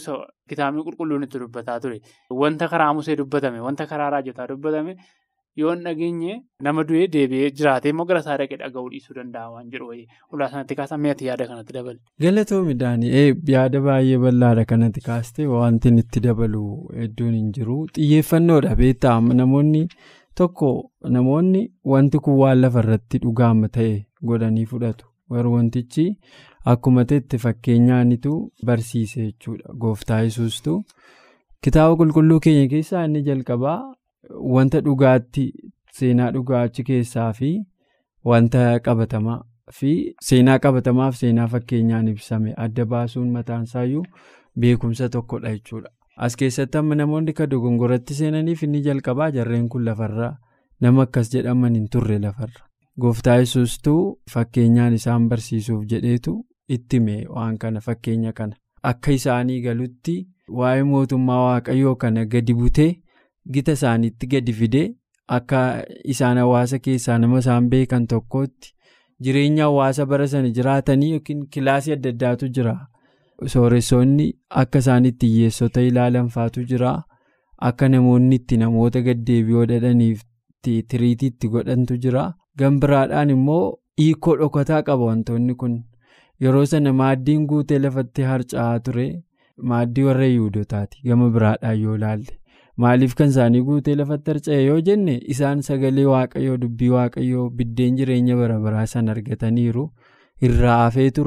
kitaabni 0.50 0.83
qulqulluun 0.88 1.23
itti 1.27 1.39
dubbataa 1.43 1.79
ture. 1.79 2.00
Wanta 2.43 2.67
karaa 2.75 2.93
musee 3.00 3.15
dubbatame 3.21 3.59
wanta 3.67 3.85
karaa 3.91 4.09
raajotaa 4.15 4.47
dubbatame. 4.53 4.95
Yoo 5.62 5.71
hin 5.73 5.83
dhageenye 5.85 6.35
nama 6.65 6.83
du'ee 6.89 7.07
deebi'ee 7.15 7.50
jiraatee 7.57 7.89
immoo 7.93 8.05
gara 8.12 8.19
isaa 8.23 8.38
dhaqee 8.41 8.57
dhaga'uu 8.62 8.89
dhiisuu 8.93 9.13
danda'a 9.17 9.50
waan 9.55 9.67
jedhu 9.73 9.88
wayii 9.89 10.07
ulaa 10.38 10.47
sanatti 10.53 10.75
kaasan 10.79 11.00
mi'atti 11.03 11.27
yaada 11.27 11.45
kanatti 11.50 11.73
dabale. 11.75 12.00
Galatoomi 12.25 12.73
Daanii 12.79 13.21
yaada 13.55 13.81
baay'ee 13.88 14.17
bal'aadha 14.23 14.63
kanatti 14.71 15.01
kaastee 15.09 15.45
wanti 15.51 15.89
itti 16.03 16.19
dabalu 16.27 16.63
hedduun 17.01 17.35
hin 17.39 17.51
jiru 17.59 17.77
xiyyeeffannoodha 18.00 18.75
beektaa 18.81 19.13
namoonni 19.41 19.83
tokko 20.41 20.71
namoonni 21.17 21.62
wanti 21.93 22.17
kun 22.29 22.39
waan 22.41 22.62
lafarratti 22.63 23.17
dhugaama 23.27 23.69
ta'e 23.77 23.93
godhanii 24.31 24.65
fudhatu 24.73 25.05
garuu 25.35 25.53
wantichi 25.59 26.07
akkuma 26.72 27.03
ta'etti 27.10 27.38
fakkeenyaanitu 27.46 28.34
barsiise 28.65 29.22
jechuudha 29.25 29.74
gooftaa 29.84 30.20
yesuustu 30.27 30.75
kitaaba 31.63 31.96
qulqulluu 32.01 32.39
keenya 32.46 32.67
keessaa 32.74 33.03
inni 33.08 33.22
jalqabaa. 33.27 33.79
Wanta 34.53 34.79
dhugaatti 34.86 35.43
seenaa 35.98 36.29
dhugaa 36.36 36.62
achi 36.67 36.84
keessaa 36.89 37.32
fi 37.39 37.50
wanta 38.29 38.62
qabatamaa 38.86 39.39
fi 39.79 39.91
seenaa 40.27 40.60
qabatamaaf 40.65 41.15
seenaa 41.22 41.48
fakkeenyaan 41.53 42.08
ibsame 42.13 42.53
adda 42.65 42.86
baasuun 42.93 43.29
mataan 43.36 43.63
isaayyuu 43.70 44.05
beekumsa 44.60 45.10
tokkodha 45.15 45.51
jechuudha. 45.55 45.89
As 46.17 46.36
keessatti 46.39 46.77
amma 46.77 46.96
namoonni 46.96 47.34
kan 47.39 47.50
dogongoratti 47.51 48.13
seenaniif 48.20 48.63
inni 48.63 48.82
jalqabaa 48.88 49.29
jarreen 49.36 49.67
kun 49.70 49.86
lafarraa 49.86 50.32
nama 50.82 51.01
akkas 51.08 51.32
jedhaman 51.34 51.75
hin 51.79 51.88
turre 51.96 52.20
lafarra. 52.25 52.63
Gooftaa 53.01 53.38
yesuustuu 53.43 54.01
fakkeenyaan 54.34 54.93
isaan 55.00 55.29
barsiisuuf 55.29 55.86
jedheetu 55.93 56.34
itti 56.67 56.98
hime 57.00 57.15
waan 57.38 57.58
kana 57.58 57.82
fakkeenya 57.88 58.32
kana 58.39 58.55
akka 58.91 59.12
isaanii 59.20 59.62
galutti 59.62 60.15
waa'ee 60.60 60.84
mootummaa 60.91 61.41
waaqayyoo 61.46 61.96
kana 62.03 62.25
gadi 62.36 62.53
butee 62.62 62.91
gita 63.53 63.72
isaaniitti 63.79 64.27
gadi 64.36 64.53
fidee 64.62 64.88
akka 65.38 65.60
isaan 66.15 66.38
hawaasa 66.43 66.79
keessaa 66.88 67.17
nama 67.17 67.39
isaan 67.43 67.70
beekan 67.74 68.08
tokkotti 68.13 68.74
jireenya 69.27 69.63
hawaasa 69.70 70.05
bara 70.05 70.27
sana 70.27 70.50
jiraatanii 70.58 71.12
yookiin 71.12 71.48
kilaasii 71.55 71.93
adda 71.93 72.10
addaatu 72.10 72.48
jira. 72.58 72.74
Sooressoonni 73.51 74.25
akka 74.62 74.79
isaan 74.79 75.05
itti 75.05 75.27
hiyyeessota 75.27 75.82
ilaalan 75.82 76.27
faatu 76.36 76.63
jira. 76.72 76.91
Akka 77.70 77.89
namoonni 77.89 78.36
itti 78.41 78.58
namoota 78.58 79.01
gaddeebi'oo 79.08 79.65
dhadhaniif 79.72 80.22
tiriitii 80.63 81.27
itti 81.34 81.48
godhantu 81.55 81.98
jira. 82.05 82.25
Gambiraadhaan 82.60 83.29
immoo 83.36 83.77
hiikoo 84.01 84.36
dhokataa 84.41 84.82
qaba 84.89 85.05
wantoonni 85.12 85.55
kun 85.55 85.79
yeroo 86.45 86.65
sana 86.71 86.93
maaddiin 87.01 87.45
guutee 87.51 87.79
lafatti 87.83 88.21
harca'aa 88.29 88.79
ture 88.87 89.05
maaddii 89.71 90.03
warra 90.09 90.25
yihudotaati 90.31 91.01
gama 91.09 91.29
biraadhaan 91.35 91.79
yoo 91.83 91.95
ilaalle 91.99 92.33
maaliif 92.83 93.13
kan 93.19 93.29
isaanii 93.33 93.61
guutee 93.69 93.95
lafatti 94.01 94.31
harca'e 94.33 94.59
yoo 94.65 94.79
jenne 94.89 95.15
isaan 95.35 95.61
sagalee 95.69 96.05
waaqayyoo 96.11 96.57
dubbii 96.65 96.89
waaqayyoo 96.97 97.49
biddeen 97.61 97.95
jireenya 98.01 98.35
bara 98.41 98.59
baraa 98.67 98.85
sana 98.95 99.11
argataniiru 99.15 99.85
irraa 100.49 100.77
hafeetu 100.83 101.25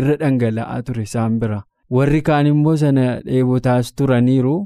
irra 0.00 0.16
dhangala'aa 0.24 0.82
ture 0.90 1.02
isaan 1.10 1.38
bira 1.44 1.62
warri 1.98 2.20
kaan 2.30 2.46
immoo 2.54 2.76
sana 2.84 3.06
dheebotaas 3.30 3.94
turaniiru. 4.00 4.56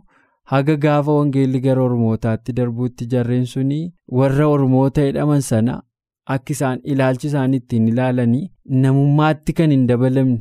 haga 0.51 0.75
gaafa 0.83 1.13
wangeelli 1.17 1.59
gara 1.65 1.83
ormootaatti 1.89 2.53
darbuutti 2.57 3.07
jarreen 3.13 3.45
suni 3.51 3.77
warra 4.19 4.47
ormoota 4.55 5.05
jedhaman 5.09 5.41
sana 5.49 5.75
akka 6.35 6.53
isaan 6.57 6.81
ilaalchi 6.95 7.27
isaan 7.31 7.55
ittiin 7.59 7.89
ilaalanii 7.93 8.51
namummaatti 8.83 9.53
kan 9.61 9.71
hin 9.75 9.87
dabalamne 9.89 10.39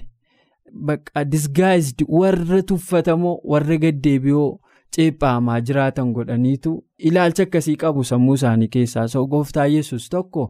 bakka 0.90 1.24
disgaayisdi 1.32 2.06
warra 2.20 2.62
tuffatamoo 2.72 3.38
warra 3.54 3.78
gaddeebi'oo 3.86 4.50
ceephamaa 4.98 5.60
jiraatan 5.70 6.12
godhaniitu 6.18 6.74
ilaalcha 7.10 7.44
akkasii 7.48 7.76
qabu 7.86 8.04
sammuu 8.12 8.34
isaanii 8.40 8.68
keessaa 8.76 9.08
so 9.16 9.26
gooftaa 9.34 9.66
yesus 9.76 10.10
tokko 10.16 10.46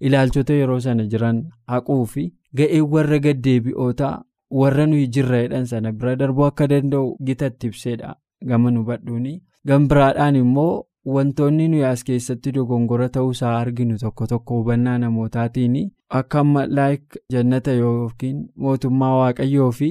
ilaalchota 0.00 0.52
yeroo 0.60 0.80
sana 0.86 1.04
jiran 1.12 1.42
haquu 1.74 1.98
fi 2.14 2.24
ga'ee 2.60 2.80
warra 2.94 3.18
gaddeebi'ootaa 3.26 4.14
warra 4.60 4.86
nuyi 4.90 5.06
jirra 5.16 5.42
jedhan 5.44 5.66
sana 5.72 5.92
bira 5.92 6.16
darbuu 6.22 6.44
akka 6.50 6.66
danda'u 6.72 7.16
gitatti 7.30 7.66
ibseedha. 7.72 8.14
gama 8.48 8.70
nu 8.70 8.84
badhuuni 8.88 9.32
gambiraadhaan 9.68 10.36
immoo 10.40 10.72
wantoonni 11.06 11.68
nuyi 11.68 11.84
as 11.90 12.04
keessatti 12.04 12.52
dogongora 12.54 13.08
ta'uusaa 13.16 13.56
arginu 13.58 13.98
tokko 14.02 14.26
tokko 14.32 14.58
hubannaa 14.58 14.98
namootaatiin 15.04 15.76
akka 16.20 16.40
amma 16.44 16.66
laayik 16.78 17.16
jannata 17.32 17.72
yookiin 17.82 18.38
mootummaa 18.64 19.16
waaqayyoo 19.18 19.70
fi 19.80 19.90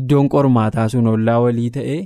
iddoon 0.00 0.28
qormaataa 0.34 0.88
sun 0.94 1.06
ollaa 1.12 1.40
walii 1.44 1.70
ta'e 1.76 1.98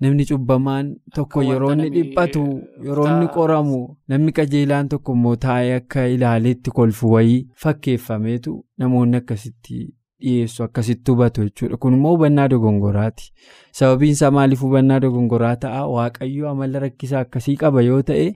namni 0.00 0.24
cubbamaan 0.32 0.92
tokko 1.14 1.42
yeroo 1.50 1.72
inni 1.76 1.90
dhiphatu 1.96 2.44
yeroo 2.88 3.06
inni 3.14 3.28
qoramu 3.38 3.80
namni 4.12 4.32
qajeelaan 4.38 4.88
tokko 4.94 5.12
immoo 5.18 5.36
taa'ee 5.46 5.74
akka 5.80 6.04
ilaaleetti 6.16 6.70
kolfu 6.78 7.12
wayii 7.14 7.40
fakkeeffameetu 7.64 8.54
namoonni 8.78 9.16
akkasitti. 9.16 9.80
Dhiyeessu 10.22 10.64
akkasitti 10.64 11.10
hubatu 11.12 11.44
jechuudha. 11.48 11.76
Kun 11.76 11.94
immoo 11.94 12.12
hubannaa 12.16 12.48
dogongoraati 12.54 13.32
sababiin 13.80 14.12
isaa 14.18 14.30
maaliif 14.38 14.62
hubannaa 14.66 15.00
dogongoraa 15.06 15.56
ta'a? 15.64 15.86
Waaqayyo 15.96 16.48
amala 16.50 16.78
rakkisaa 16.86 17.20
akkasii 17.26 17.56
qaba 17.64 17.82
yoo 17.88 18.02
ta'e 18.12 18.28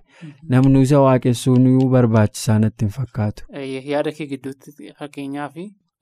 namni 0.49 0.83
isa 0.89 1.01
waaqessuun 1.07 1.71
barbaachisaa 1.97 2.59
natti 2.67 2.85
hin 2.85 2.93
fakkaatu. 2.99 3.45
yaada 3.93 4.13
kee 4.19 4.27
gidduutti 4.35 4.93
fakkeenyaaf 4.99 5.57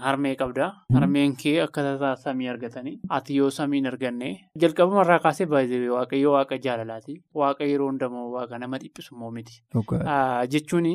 harmee 0.06 0.34
qabda 0.42 0.68
harmeen 0.96 1.36
kee 1.42 1.56
akka 1.66 2.14
samii 2.24 2.48
argatanii 2.54 2.94
ati 3.18 3.36
yoo 3.40 3.50
samiin 3.58 3.86
arganne 3.92 4.28
jalqabumarraa 4.64 5.18
kaasee 5.26 5.46
baay'ee 5.54 5.80
waaqayyo 5.96 6.32
waaqa 6.36 6.58
jaalalaati 6.66 7.16
waaqa 7.42 7.70
yeroo 7.72 7.88
hundamoo 7.90 8.26
waaqa 8.36 8.58
nama 8.64 8.78
dhiphisu 8.84 9.14
immoo 9.16 9.30
miti. 9.36 9.62
jechuun 10.54 10.88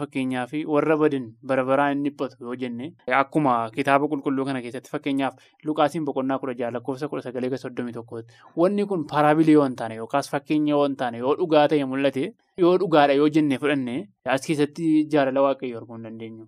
fakkeenyaaf 0.00 0.52
warra 0.74 0.96
badin 1.02 1.26
bara 1.52 1.64
baraan 1.70 1.96
inni 1.96 2.10
dhiphatu 2.10 2.44
yoo 2.48 2.56
jenne 2.64 2.92
akkuma 3.22 3.54
kitaaba 3.78 4.08
qulqulluu 4.12 4.44
kana 4.50 4.62
keessatti 4.66 4.90
fakkeenyaaf 4.96 5.34
luqaasiin 5.70 6.04
boqonnaa 6.10 6.38
kudha 6.44 6.54
jaha 6.60 6.74
lakkoofsa 6.76 7.08
kudha 7.14 7.26
sagalee 7.28 7.62
soddomii 7.64 7.96
tokkooti 7.98 8.38
wanni 8.62 8.86
kun 8.92 9.06
paraabilii 9.14 9.56
yoo 9.58 9.66
hin 9.68 9.76
taane 9.82 9.98
yookaas 10.02 10.30
fakkeenya 10.36 10.76
yoo 10.76 10.84
hin 10.86 10.96
taane 11.02 11.18
yoo 11.24 11.34
dhugaa 11.42 11.66
ta'e 11.72 11.84
mul'ate 11.94 12.24
yoo 12.62 12.72
dhugaadha 12.82 13.14
yoo 13.20 13.28
jenne 13.36 13.58
fudhanne 13.62 13.94
as 14.34 14.46
keessatti 14.46 14.86
jaalala 15.12 15.44
waaqayyo 15.46 15.78
arguu 15.80 15.96
hin 15.96 16.04
dandeenyu. 16.06 16.44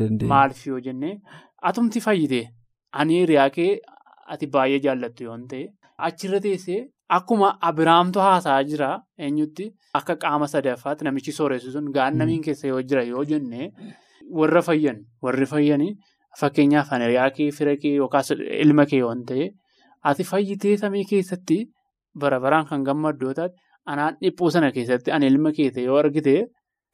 dandeenyu. 0.00 0.28
maaliif 0.32 0.62
yoo 0.70 0.80
jenne 0.86 1.10
atumti 1.68 2.00
fayyite 2.06 2.40
ani 2.92 3.20
hiriyaa 3.20 3.50
kee 3.56 3.72
ati 4.34 4.46
baay'ee 4.54 4.80
jaallattu 4.86 5.24
yoo 5.28 5.38
ta'e 5.50 5.66
achirra 6.08 6.40
teessee. 6.46 6.80
Akkuma 7.16 7.48
abiraamtu 7.68 8.20
haasa'aa 8.24 8.62
jira 8.70 8.88
eenyutti 9.26 9.64
akka 9.98 10.14
qaama 10.24 10.46
sadaffaatti 10.52 11.04
namichi 11.06 11.32
sooressu 11.38 11.72
sun 11.76 11.88
gaannamiin 11.96 12.42
keessa 12.44 12.68
yoo 12.68 12.82
jira 12.92 13.02
yoo 13.08 13.24
jenne 13.30 13.72
warra 14.40 14.62
fayyan 14.68 15.00
warri 15.26 15.46
fayyanii 15.52 15.90
fakkeenyaaf 16.42 16.92
hiriyaa 16.94 17.30
kee 17.38 17.48
fira 17.56 17.74
kee 17.82 17.94
yookaas 17.96 18.30
ilma 18.36 18.86
kee 18.92 19.00
yoo 19.02 19.14
ta'e 19.32 19.48
ati 20.12 20.28
fayyitee 20.30 20.76
samii 20.84 21.04
keessatti 21.10 21.58
bara 22.24 22.38
baraan 22.44 22.70
kan 22.70 22.84
gammaddoo 22.90 23.34
taate 23.40 23.58
anaan 23.94 24.16
dhiphuu 24.22 24.50
sana 24.56 24.70
keessatti 24.76 25.10
ani 25.16 25.26
ilma 25.34 25.52
kee 25.58 25.70
yoo 25.88 25.98
argite. 26.04 26.36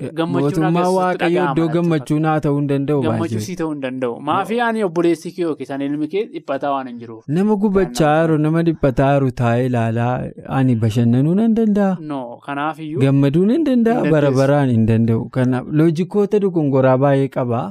Mootummaa 0.07 0.89
waaqayyoo 0.95 1.45
iddoo 1.51 1.67
gammachuun 1.75 2.25
haa 2.29 2.41
ta'uu 2.47 2.57
hin 2.59 2.67
danda'u. 2.73 3.03
Gammachuusii 3.05 3.55
ta'uu 3.61 3.71
hin 3.71 3.79
danda'u. 3.85 4.19
Maafii 4.29 4.59
ani 4.65 4.83
obboleessi 4.87 5.33
kee 5.37 5.43
yookiis 5.47 5.71
ani 5.77 5.87
ilmi 5.91 6.09
kee 6.15 6.25
dhiphataa 6.33 6.73
waan 6.75 6.89
hin 6.91 6.99
jiruuf. 7.05 7.23
Nama 7.37 7.57
gubachaa 7.63 8.13
jiru 8.27 8.37
nama 8.45 8.63
dhiphataa 8.69 9.09
jiru 9.15 9.31
taa'ee 9.41 9.67
ilaalaa 9.71 10.13
ani 10.59 10.77
bashannanuu 10.85 11.35
nan 11.41 11.55
danda'a. 11.61 11.97
No 12.13 12.21
kanaaf 12.47 12.79
iyyuu. 12.87 13.01
Gammaduu 13.07 13.47
nan 13.53 13.65
danda'a 13.71 14.05
bara 14.17 14.31
baraan 14.41 14.71
hin 14.77 14.87
danda'u. 14.93 15.29
Kanaaf 15.39 15.67
loojikoota 15.83 16.41
dogongoraa 16.47 16.97
baay'ee 17.07 17.29
qaba 17.39 17.63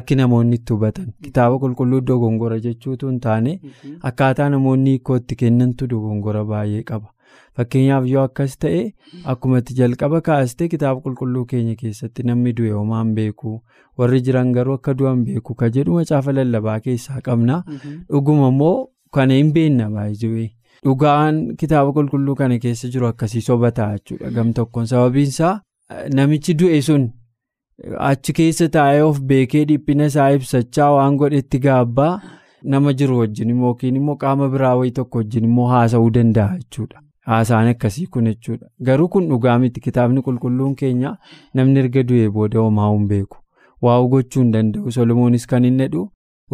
akki 0.00 0.14
namoonni 0.22 0.56
itti 0.62 0.72
hubatan. 0.78 1.12
Kitaaba 1.28 1.58
qulqulluu 1.66 2.00
dogongora 2.12 2.58
jechuutu 2.68 3.08
hin 3.12 3.20
taane 3.28 3.58
akkaataa 4.12 4.48
namoonni 4.56 4.90
hiikootti 4.96 5.36
kennantu 5.44 5.86
dogongora 5.96 6.44
baay'ee 6.54 6.82
qaba. 6.92 7.08
Fakkeenyaaf 7.56 8.06
yoo 8.12 8.22
akkas 8.28 8.56
ta'e 8.64 8.80
akkuma 9.34 9.58
itti 9.62 9.74
jalqaba 9.80 10.20
kaastee 10.28 10.68
kitaaba 10.74 11.00
qulqulluu 11.06 11.44
keenya 11.52 11.74
keessatti 11.82 12.22
namni 12.30 12.52
du'e 12.60 12.72
homaan 12.78 13.14
beeku 13.20 13.54
warri 13.98 14.20
jiran 14.28 14.52
garuu 14.58 14.74
akka 14.80 14.94
du'an 15.00 15.24
beeku 15.28 15.54
ka 15.62 15.68
jedhu 15.78 15.94
macaafa 16.00 16.32
lallabaa 16.38 16.78
keessaa 16.88 17.20
qabna. 17.30 17.62
Dhuguma 18.10 18.48
immoo 18.54 18.76
kana 19.18 19.34
hin 19.40 19.52
beekna 19.58 19.90
baay'ee 19.98 20.48
dhugaan 20.84 21.36
kitaaba 21.60 21.92
qulqulluu 21.98 22.34
kana 22.40 22.58
keessa 22.62 22.88
jiru 22.94 23.06
akkasii 23.12 23.40
soba 23.50 23.70
ta'a 23.76 23.98
jechuudha 23.98 24.30
gam 24.38 24.50
tokkoon 24.58 24.86
sababiinsaa 24.94 25.52
namichi 26.18 26.54
du'e 26.62 26.80
sun 26.88 27.06
achi 28.08 28.32
keessa 28.40 28.68
taa'ee 28.78 29.00
of 29.10 29.20
beekee 29.30 29.64
dhiphina 29.70 30.06
isaa 30.12 30.26
ibsachaa 30.38 30.90
waan 30.96 31.16
godhetti 31.22 31.58
gaabbaa 31.68 32.10
nama 32.74 32.92
jiru 33.00 33.18
wajjin 33.22 33.50
yookiin 33.62 33.96
immoo 34.02 34.16
qaama 34.26 34.48
biraa 34.56 34.74
wayii 34.82 34.92
tokko 34.98 35.18
wajjin 35.22 35.44
immoo 35.48 35.66
haasa'uu 35.72 36.10
danda'a 36.18 36.58
jechuudha. 36.58 37.00
Haasaan 37.30 37.68
akkasii 37.72 38.06
kun 38.16 38.24
jechuudha. 38.30 38.66
Garuu 38.88 39.08
kun 39.08 39.28
dhugaa 39.28 39.58
miti 39.58 39.80
kitaabni 39.86 40.22
qulqulluun 40.26 40.74
keenya 40.80 41.16
namni 41.54 41.80
erga 41.84 42.02
du'ee 42.08 42.28
booda 42.38 42.60
homaa 42.66 42.90
hin 42.92 43.06
beeku. 43.12 43.36
Waa'u 43.82 44.08
gochuu 44.14 44.42
hin 44.42 44.52
danda'u. 44.56 44.90
Solomoonis 44.98 45.46
kan 45.52 45.64
inni 45.70 45.82
jedhu 45.88 46.02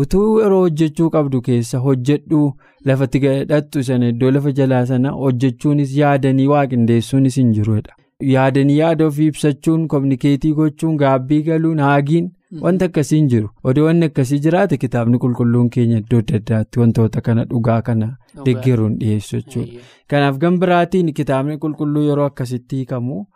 utuu 0.05 0.27
yeroo 0.41 0.61
hojjechuu 0.65 1.11
qabdu 1.15 1.41
keessa 1.47 1.79
hojjedhu 1.87 2.43
lafatti 2.91 3.19
gadhattu 3.25 3.83
sana 3.89 4.09
iddoo 4.13 4.31
lafa 4.37 4.53
jalaa 4.61 4.85
sana 4.91 5.11
hojjechuunis 5.23 5.97
yaadanii 5.97 6.47
waaqindeessuunis 6.53 7.37
hin 7.43 7.53
jirudha. 7.57 7.93
Yaadanii 8.35 8.79
yaada 8.79 9.07
ofii 9.07 9.27
ibsachuun 9.33 9.87
kominikeetii 9.95 10.53
gochuun 10.61 10.97
gaabbii 11.03 11.43
galuun 11.43 11.81
haagiin 11.87 12.31
wanta 12.63 12.85
akkasii 12.91 13.17
hin 13.19 13.29
jiru. 13.33 13.49
Odoo 13.65 13.85
wanni 13.87 14.05
akkasii 14.11 14.39
jiraate 14.47 14.77
kitaabni 14.85 15.19
qulqulluun 15.25 15.71
keenya 15.77 15.99
iddoo 16.03 16.19
adda 16.23 16.37
addaatti 16.43 16.81
wantoota 16.81 17.21
kana 17.27 17.45
dhugaa 17.51 17.81
kana 17.89 18.09
deeggaruun 18.47 18.97
dhiyeessu 19.01 19.37
jechuudha. 19.41 19.83
Kanaaf 20.11 20.39
gan 20.45 20.59
biraatiin 20.65 21.13
kitaabni 21.21 21.59
qulqulluu 21.65 22.03
yeroo 22.09 22.25
akkasitti 22.31 22.77
hiikamu 22.81 23.27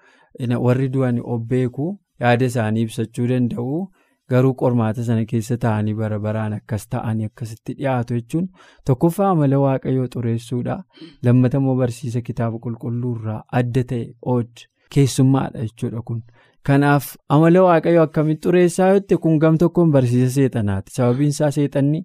warri 0.66 0.88
du'an 0.94 1.20
of 1.24 1.42
beeku 1.52 1.86
yaada 2.20 2.44
isaanii 2.52 2.82
ibsachuu 2.88 3.26
danda'u 3.32 3.78
garuu 4.32 4.54
qormaata 4.60 5.04
sana 5.06 5.24
keessa 5.30 5.56
taa'anii 5.64 5.94
bara 5.94 6.18
baraan 6.26 6.52
akkas 6.58 6.88
ta'anii 6.94 7.24
akkasitti 7.30 7.74
dhiyaatu 7.80 8.14
jechuun 8.18 8.46
tokkoffaa 8.90 9.30
amala 9.30 9.58
waaqayyoo 9.64 10.06
xureessuudha. 10.14 10.76
Lammata 11.22 11.58
immoo 11.62 11.76
barsiisa 11.80 12.20
kitaaba 12.28 12.58
qulqulluurraa 12.66 13.42
adda 13.60 13.84
ta'e 13.90 14.06
ood 14.36 14.64
keessummaadha 14.94 15.62
jechuudha 15.68 16.02
kun. 16.10 16.22
Kanaaf 16.68 17.06
amala 17.34 17.62
waaqayyoo 17.66 18.04
akkamitti 18.08 18.48
xureessaa 18.48 18.86
yoo 18.94 19.18
kun 19.24 19.38
gam 19.40 19.58
tokkoon 19.62 19.90
barsiisa 19.96 20.30
seexanaati. 20.36 20.92
Sababiin 20.96 21.28
isaa 21.34 21.50
seexanni 21.56 22.00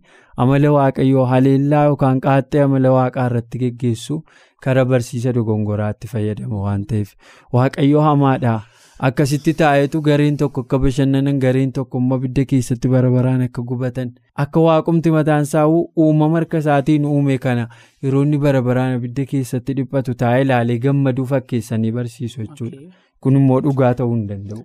amala 0.46 0.72
waaqayyoo 0.78 1.26
haleellaa 1.34 1.86
yookaan 1.92 2.20
qaaxxee 2.26 2.66
amala 2.66 2.92
waaqaa 2.98 3.28
irratti 3.32 3.62
geggeessu 3.64 4.18
karaa 4.66 4.86
barsiisa 4.92 5.34
dogongoraatti 5.40 6.08
fayyadama 6.16 6.60
waan 6.66 6.84
ta'eef 6.92 7.16
waaqayyoo 7.54 8.04
hamaadha. 8.10 8.60
Akkasitti 9.08 9.54
taa'eetu 9.60 10.02
gariin 10.06 10.38
tokko 10.40 10.62
akka 10.66 10.78
bashannanan 10.86 11.38
gariin 11.44 11.72
tokko 11.76 11.98
immoo 12.04 12.18
abidda 12.20 12.44
keessatti 12.54 12.90
bara 12.94 13.12
baraan 13.14 13.46
akka 13.46 13.62
gubatan 13.70 14.10
akka 14.44 14.60
waaqumti 14.66 15.14
mataan 15.18 15.48
isaa 15.48 15.68
uumama 15.72 16.36
harka 16.42 16.58
isaatiin 16.64 17.06
uume 17.12 17.38
kana 17.46 17.70
yeroo 18.04 18.24
inni 18.28 18.38
bara 18.48 18.62
baraan 18.72 18.98
abidda 19.00 19.26
keessatti 19.36 19.74
dhiphatu 19.78 20.18
taa'ee 20.24 20.42
ilaalee 20.48 20.78
gammaduu 20.88 21.26
fakkeessanii 21.32 21.92
barsiisu 22.00 22.42
jechuudha. 22.44 22.90
Kun 23.22 23.36
immoo 23.42 23.60
dhugaa 23.64 23.94
ta'uu 24.02 24.14
hin 24.16 24.28
danda'u. 24.30 24.62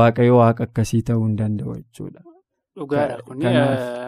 Waaqayyo 0.00 0.36
waaqa 0.42 0.64
akkasii 0.68 1.02
ta'uu 1.10 1.24
hin 1.26 1.36
danda'u 1.38 1.74
jechuudha. 1.78 2.20
Dhugaadha 2.78 3.16
kun 3.26 3.42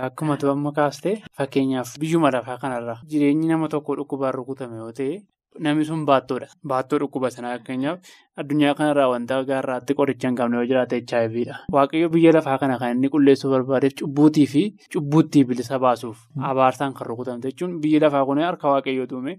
akkuma 0.09 0.37
amma 0.53 0.73
kaastee 0.77 1.17
fakkeenyaaf 1.39 1.97
biyyuma 2.05 2.31
lafaa 2.37 2.59
kanarra 2.65 2.97
jireenyi 3.11 3.49
nama 3.49 3.69
tokko 3.75 3.97
dhukkubaan 4.01 4.35
rukutame 4.35 4.77
yoo 4.83 4.93
ta'e. 5.01 5.19
Namni 5.67 5.85
sun 5.89 6.05
baattoodha. 6.09 6.47
Baattoo 6.73 6.99
dhukkuba 7.03 7.31
sanaa 7.37 7.55
fakkeenyaaf 7.57 7.99
addunyaa 8.43 8.75
kanarraa 8.81 9.09
wanta 9.13 9.39
gaarraatti 9.51 9.95
qoricha 10.01 10.29
hin 10.29 10.37
qabne 10.41 10.57
yoo 10.61 10.67
jiraate 10.73 11.01
HIVdha. 11.13 11.57
Waaqayyo 11.77 12.09
biyya 12.17 12.33
lafaa 12.37 12.59
kana 12.65 12.77
kan 12.83 12.95
inni 12.97 13.09
qulleessuu 13.15 13.51
barbaadeef 13.55 13.95
cubbuutii 14.03 14.47
fi 14.53 14.63
cubbuutti 14.95 15.45
bilisa 15.49 15.79
baasuuf 15.87 16.21
abaarsaan 16.51 16.95
kan 17.01 17.07
rukutamte 17.11 17.49
jechuun 17.51 17.81
biyya 17.87 18.01
lafaa 18.07 18.25
kun 18.31 18.39
harka 18.47 18.69
waaqayyoo 18.75 19.07
tuume 19.15 19.39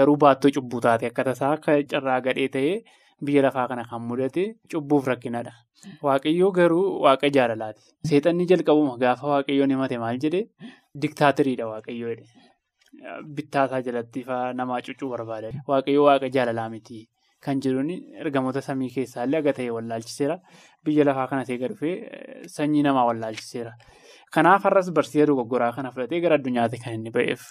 garuu 0.00 0.16
baattoo 0.26 0.50
cubbuu 0.58 0.80
taate 0.88 1.06
akka 1.12 1.24
tasaa 1.30 1.52
akka 1.56 1.78
carraa 1.94 2.20
gadhee 2.28 2.48
ta'ee 2.58 2.76
biyya 3.28 3.42
lafaa 3.46 3.66
kana 3.70 3.84
kan 3.90 4.02
mudate 4.08 4.44
cubbuuf 4.72 5.06
rakkinadha. 5.12 5.52
Waaqayyoo 6.06 6.50
garuu 6.58 6.84
waaqa 7.04 7.30
jaalalaati. 7.36 7.82
Seexanni 8.08 8.46
jalqabuma 8.52 8.96
gaafa 9.02 9.26
waaqayyoon 9.34 9.70
himate 9.76 9.96
maal 10.04 10.18
jedhee 10.24 10.44
diktaatiriidha 11.04 11.66
waaqayyoo 11.72 12.14
Bittaasaa 13.36 13.82
jalatti 13.86 14.24
namaa 14.60 14.80
cuccuu 14.86 15.10
barbaada. 15.14 15.50
Waaqayyoo 15.68 16.04
waaqa 16.08 16.28
jaalalaa 16.36 16.68
miti. 16.74 17.00
Kan 17.44 17.60
jiruun 17.60 17.90
ergamoota 18.24 18.60
samii 18.64 18.90
keessaallee 18.94 19.40
aga 19.44 19.52
ta'e 19.58 19.70
wallaalchiseera. 19.76 20.38
Biyya 20.84 21.04
lafaa 21.04 21.26
kana 21.28 21.44
ta'e 21.44 21.58
dhufee 21.68 21.96
sanyii 22.56 22.82
namaa 22.86 23.04
wallaalchiseera. 23.10 23.72
Kanaaf 24.34 24.64
har'as 24.66 24.88
barsiisa 24.96 25.26
dogoggoraa 25.30 25.72
kana 25.76 25.90
fudhatee 25.94 26.18
gara 26.24 26.34
addunyaatti 26.40 26.78
kan 26.84 26.94
inni 26.96 27.10
ba'eef. 27.14 27.42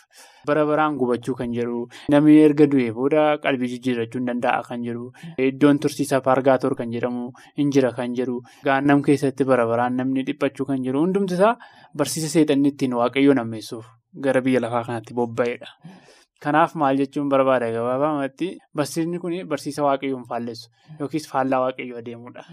Bara 0.47 0.65
baraan 0.67 0.97
gubachuu 0.99 1.35
kan 1.41 1.53
jiru. 1.55 1.85
Namni 2.11 2.33
erga 2.47 2.65
du'ee 2.73 2.89
booda 2.97 3.37
qalbii 3.45 3.69
jijjiirrachuu 3.73 4.19
hin 4.19 4.27
danda'a 4.31 4.63
kan 4.67 4.83
jiru. 4.83 5.05
Iddoon 5.37 5.79
tursiisa 5.85 6.19
paargaatoor 6.25 6.75
kan 6.75 6.91
jedhamu 6.91 7.29
hin 7.61 7.71
jira 7.71 7.93
kan 7.99 8.15
jiru. 8.17 8.41
Gaannam 8.65 9.03
keessatti 9.09 9.45
bara 9.51 9.67
baraan 9.69 9.95
namni 10.01 10.25
dhiphachuu 10.27 10.65
kan 10.71 10.83
jiru. 10.83 11.05
Hundumti 11.05 11.37
isaa 11.39 11.55
barsiisa 11.95 12.29
seexanni 12.35 12.73
ittiin 12.73 12.97
waaqayyoo 12.99 13.37
nammeessuuf. 13.39 13.85
Gara 14.27 14.41
biyya 14.41 14.59
lafaa 14.65 14.83
kanatti 14.89 15.13
bobba'edha. 15.13 15.69
Kanaaf 16.43 16.75
maal 16.81 16.97
jechuun 17.01 17.29
barbaada 17.33 17.67
gabaabumatti 17.75 18.47
barsiisni 18.77 19.19
kun 19.23 19.33
barsiisa 19.51 19.83
waaqayyoon 19.87 20.25
faallessu 20.31 20.69
yookiis 20.99 21.27
faallaa 21.31 21.59
waaqayyoo 21.65 21.99
adeemudha. 22.03 22.43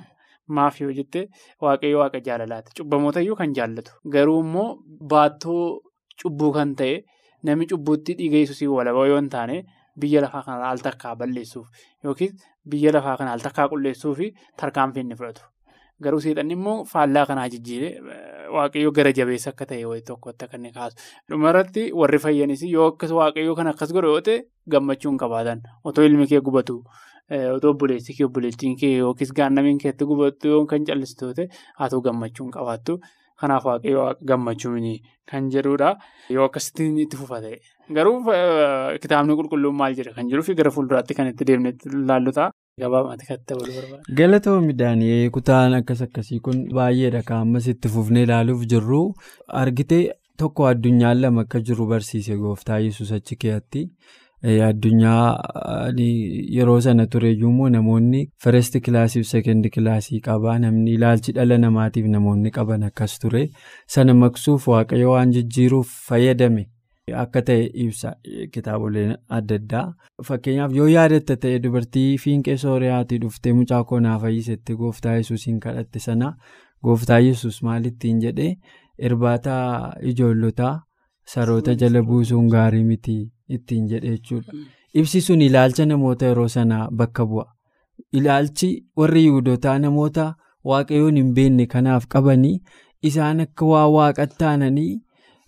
Maaf 0.57 0.81
yoo 0.83 0.93
jette 0.99 1.21
waaqayyo 1.65 1.99
waaqa 2.03 2.21
jaalalaati. 2.29 2.75
Cubbamootayyuu 2.79 3.37
kan 3.41 3.55
jaallatu. 3.59 3.93
Garuu 4.15 4.41
immoo 4.45 4.69
baattoo 5.13 5.65
cubbuu 6.23 6.53
kan 6.57 6.75
ta'e 6.81 6.97
namni 7.49 7.67
cubbuutti 7.73 8.15
dhiiga 8.21 8.39
yesuusii 8.43 8.71
walabaa 8.79 9.07
yoo 9.11 9.19
hin 9.21 9.29
taane 9.37 9.57
biyya 10.01 10.21
lafaa 10.25 10.43
kana 10.49 10.69
al 10.73 10.79
takkaa 10.87 11.15
balleessuuf 11.21 11.67
yookiis 12.05 12.33
biyya 12.75 12.93
lafaa 12.97 13.17
kana 13.21 13.33
al 13.37 13.41
takkaa 13.47 13.69
qulleessuuf 13.73 14.19
tarkaanfii 14.63 15.01
inni 15.07 15.17
fudhatu. 15.21 15.43
Garuu 16.05 16.21
seexanni 16.25 16.55
immoo 16.57 16.77
faallaa 16.93 17.27
kanaa 17.31 17.49
jijjiiree 17.55 17.93
waaqayyoo 18.57 18.93
gara 18.99 19.13
jabeessa 19.19 19.51
akka 19.53 19.67
ta'e 19.73 19.85
wayii 19.91 20.05
tokkotti 20.11 20.47
akka 20.47 20.57
inni 20.61 20.73
kaasu. 20.77 20.97
Dhumarratti 21.31 21.85
warri 22.03 22.19
fayyanis 22.25 22.63
yoo 22.73 22.87
akkas 22.93 23.13
waaqayyoo 23.19 23.55
kan 23.59 23.69
akkas 23.73 23.93
godhe 23.97 24.09
yoo 24.15 24.21
ta'e 24.29 24.39
gammachuu 24.75 25.11
hin 25.13 25.19
qabaatan. 25.23 25.61
Otoo 25.85 26.05
ilmi 26.09 26.27
kee 26.33 26.41
gubatu, 26.49 26.79
otoo 27.57 27.73
obboleessi 27.75 28.17
kee 28.19 28.27
obboleettiin 28.31 28.77
kee 28.83 28.93
yookiis 28.99 29.33
gaannamiin 29.41 29.79
keetti 29.85 30.09
gubatu 30.13 30.65
kan 30.73 30.85
callistu 30.93 31.29
yoo 31.31 31.35
ta'e 31.41 31.49
haata'u 31.83 32.01
gammachuu 32.09 32.47
hin 32.49 32.55
qabaattu. 32.59 32.99
Kanaaf 33.41 33.65
waaqayyoo 33.71 34.07
gammachuu 34.33 34.73
kan 35.31 35.51
jedhudha. 35.53 35.93
Yoo 36.37 36.49
akkasitti 36.49 36.89
itti 37.05 37.17
fufa 37.21 37.41
ta'e. 37.45 37.61
Garuu 37.99 38.17
kitaabni 39.05 39.37
qulqulluun 39.43 39.77
maal 39.83 39.95
jedha 40.01 40.13
kan 40.17 40.29
jiruu 40.33 40.43
fi 40.49 40.55
gara 40.63 40.71
fuulduraatti 40.79 41.15
kan 41.21 41.29
itti 41.35 41.45
deemnee 41.53 41.77
ilaallu 41.93 42.33
ta'a. 42.41 42.51
Galatoon 44.21 44.65
midhaanii 44.71 45.31
kutaan 45.37 45.75
akkas 45.81 46.03
akkasii 46.07 46.39
kun 46.47 46.63
baay'eedha 46.79 47.23
kan 47.29 47.45
ammas 47.47 47.69
itti 47.75 47.89
fufnee 47.97 48.23
ilaaluuf 48.29 48.65
jirru 48.73 49.03
argitee 49.63 50.03
tokko 50.43 50.67
addunyaan 50.73 51.21
lama 51.23 51.41
akka 51.47 51.61
jiru 51.71 51.87
barsiise 51.93 52.37
gooftaa 52.45 52.79
yesus 52.87 53.13
achi 53.19 53.37
keessatti 53.45 53.83
addunyaa 54.69 55.25
yeroo 56.57 56.81
sana 56.87 57.07
tureeyyuu 57.15 57.51
immoo 57.51 57.69
namoonni 57.77 58.23
first 58.45 58.79
kilaasii 58.87 59.23
fi 59.23 59.29
sekendi 59.31 59.71
kilaasii 59.71 60.21
qabaa. 60.29 60.59
Namni 60.59 60.95
ilaalchi 60.99 61.33
dhala 61.39 61.59
namaatiif 61.59 62.07
namoonni 62.15 62.51
qaban 62.59 62.83
akkas 62.89 63.19
ture. 63.25 63.43
Sana 63.87 64.15
maqsuuf 64.25 64.69
waaqayyo 64.69 65.11
waan 65.13 65.33
jijjiiruuf 65.37 65.89
fayyadame. 66.09 66.67
Akka 67.23 67.43
ta'e 67.49 67.65
ibsa 67.85 68.11
kitaaboleen 68.55 69.15
adda 69.39 69.55
addaa 69.61 69.85
fakkeenyaaf 70.29 70.75
yoo 70.79 70.87
yaadatta 70.93 71.37
ta'e 71.45 71.59
dubartii 71.65 72.19
fiinqee 72.25 72.57
sooriyaatii 72.65 73.19
dhuftee 73.25 73.53
mucaa 73.61 73.83
koonaa 73.93 74.19
fayyisetti 74.25 74.77
gooftaa 74.83 75.15
yesuusiin 75.21 75.61
kadhatte 75.67 75.99
sana 76.07 76.33
gooftaa 76.85 77.19
yesus 77.27 77.63
maalittiin 77.69 78.21
jedhee 78.27 78.51
irbaata 79.09 79.57
ijoollotaa 80.13 80.75
saroota 81.35 81.75
jala 81.85 82.03
buusuun 82.11 82.49
gaarii 82.57 82.85
miti 82.85 83.17
ittiin 83.49 83.89
jedhe 83.95 84.11
jechuudha. 84.17 84.53
Ibsi 84.95 85.21
sun 85.21 85.43
ilaalcha 85.43 85.87
namoota 85.87 86.27
yeroo 86.27 86.49
sanaa 86.49 86.89
bakka 86.91 87.27
bu'a. 87.27 87.45
Ilaalchi 88.13 88.71
warri 88.97 89.23
yihudotaa 89.25 89.79
namoota 89.79 90.25
waaqayyoon 90.65 91.17
hin 91.21 91.35
beekne 91.35 91.67
kanaaf 91.75 92.07
qabanii 92.15 92.57
isaan 93.11 93.41
akka 93.45 93.67
waa 93.73 93.87
waaqatti 93.97 94.45
aananii. 94.45 95.01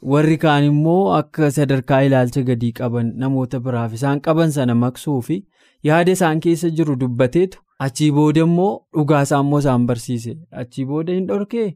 Warri 0.03 0.37
kaan 0.45 0.65
immoo 0.69 1.13
akka 1.19 1.51
sadarkaa 1.57 2.01
ilaalcha 2.09 2.43
gadii 2.51 2.73
qaban 2.79 3.13
namoota 3.25 3.61
biraaf 3.67 3.93
isaan 3.99 4.21
qaban 4.27 4.51
sana 4.57 4.75
maqsuu 4.85 5.19
fi 5.29 5.37
yaada 5.89 6.13
isaan 6.19 6.41
keessa 6.47 6.71
jiru 6.79 6.97
dubbateetu 7.03 7.59
achii 7.87 8.11
booda 8.19 8.41
immoo 8.49 8.73
dhugaa 8.97 9.23
immoo 9.41 9.59
isaan 9.65 9.87
barsiise. 9.87 10.33
Achii 10.63 10.85
booda 10.91 11.13
hin 11.19 11.27
dhorkee? 11.29 11.69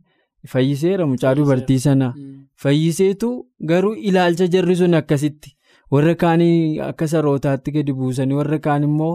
Fayyiseera 0.53 1.07
mucaa 1.13 1.35
dubartii 1.35 1.79
sana. 1.85 2.15
Fayyiseetu 2.63 3.31
garuu 3.71 3.95
ilaalcha 4.11 4.47
jarri 4.55 4.77
sun 4.77 4.95
akkasitti. 4.95 5.53
Warra 5.93 6.15
kaanii 6.21 6.79
akka 6.91 7.07
sarootaatti 7.13 7.73
gadi 7.75 7.93
buusanii 7.99 8.35
warra 8.41 8.59
kaan 8.67 8.83
immoo 8.91 9.15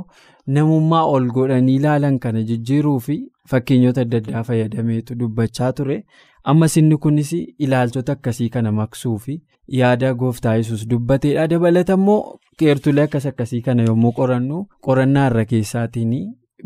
namummaa 0.58 1.04
ol 1.14 1.26
godhanii 1.38 1.76
ilaalan 1.80 2.20
kana 2.26 2.44
jijjiiruu 2.50 3.00
fi 3.08 3.16
fakkeenyota 3.54 4.02
adda 4.06 4.18
addaa 4.24 4.44
fayyadameetu 4.50 5.16
dubbachaa 5.24 5.72
ture. 5.80 5.98
Ammas 6.44 6.78
inni 6.82 6.98
kunis 7.06 7.32
ilaalchota 7.66 8.12
akkasii 8.18 8.50
kana 8.56 8.72
maqsuu 8.82 9.18
fi 9.26 9.36
yaada 9.80 10.14
gooftaa 10.22 10.56
yesus 10.60 10.86
dubbateedha 10.94 11.48
dabalata 11.54 11.94
immoo 12.00 12.20
qeertulee 12.62 13.04
akkas 13.10 13.26
akkasii 13.32 13.62
kana 13.68 13.84
yommuu 13.90 14.12
qorannu 14.20 14.62
qorannaa 14.88 15.26
irra 15.32 15.46
keessaatiin 15.52 16.16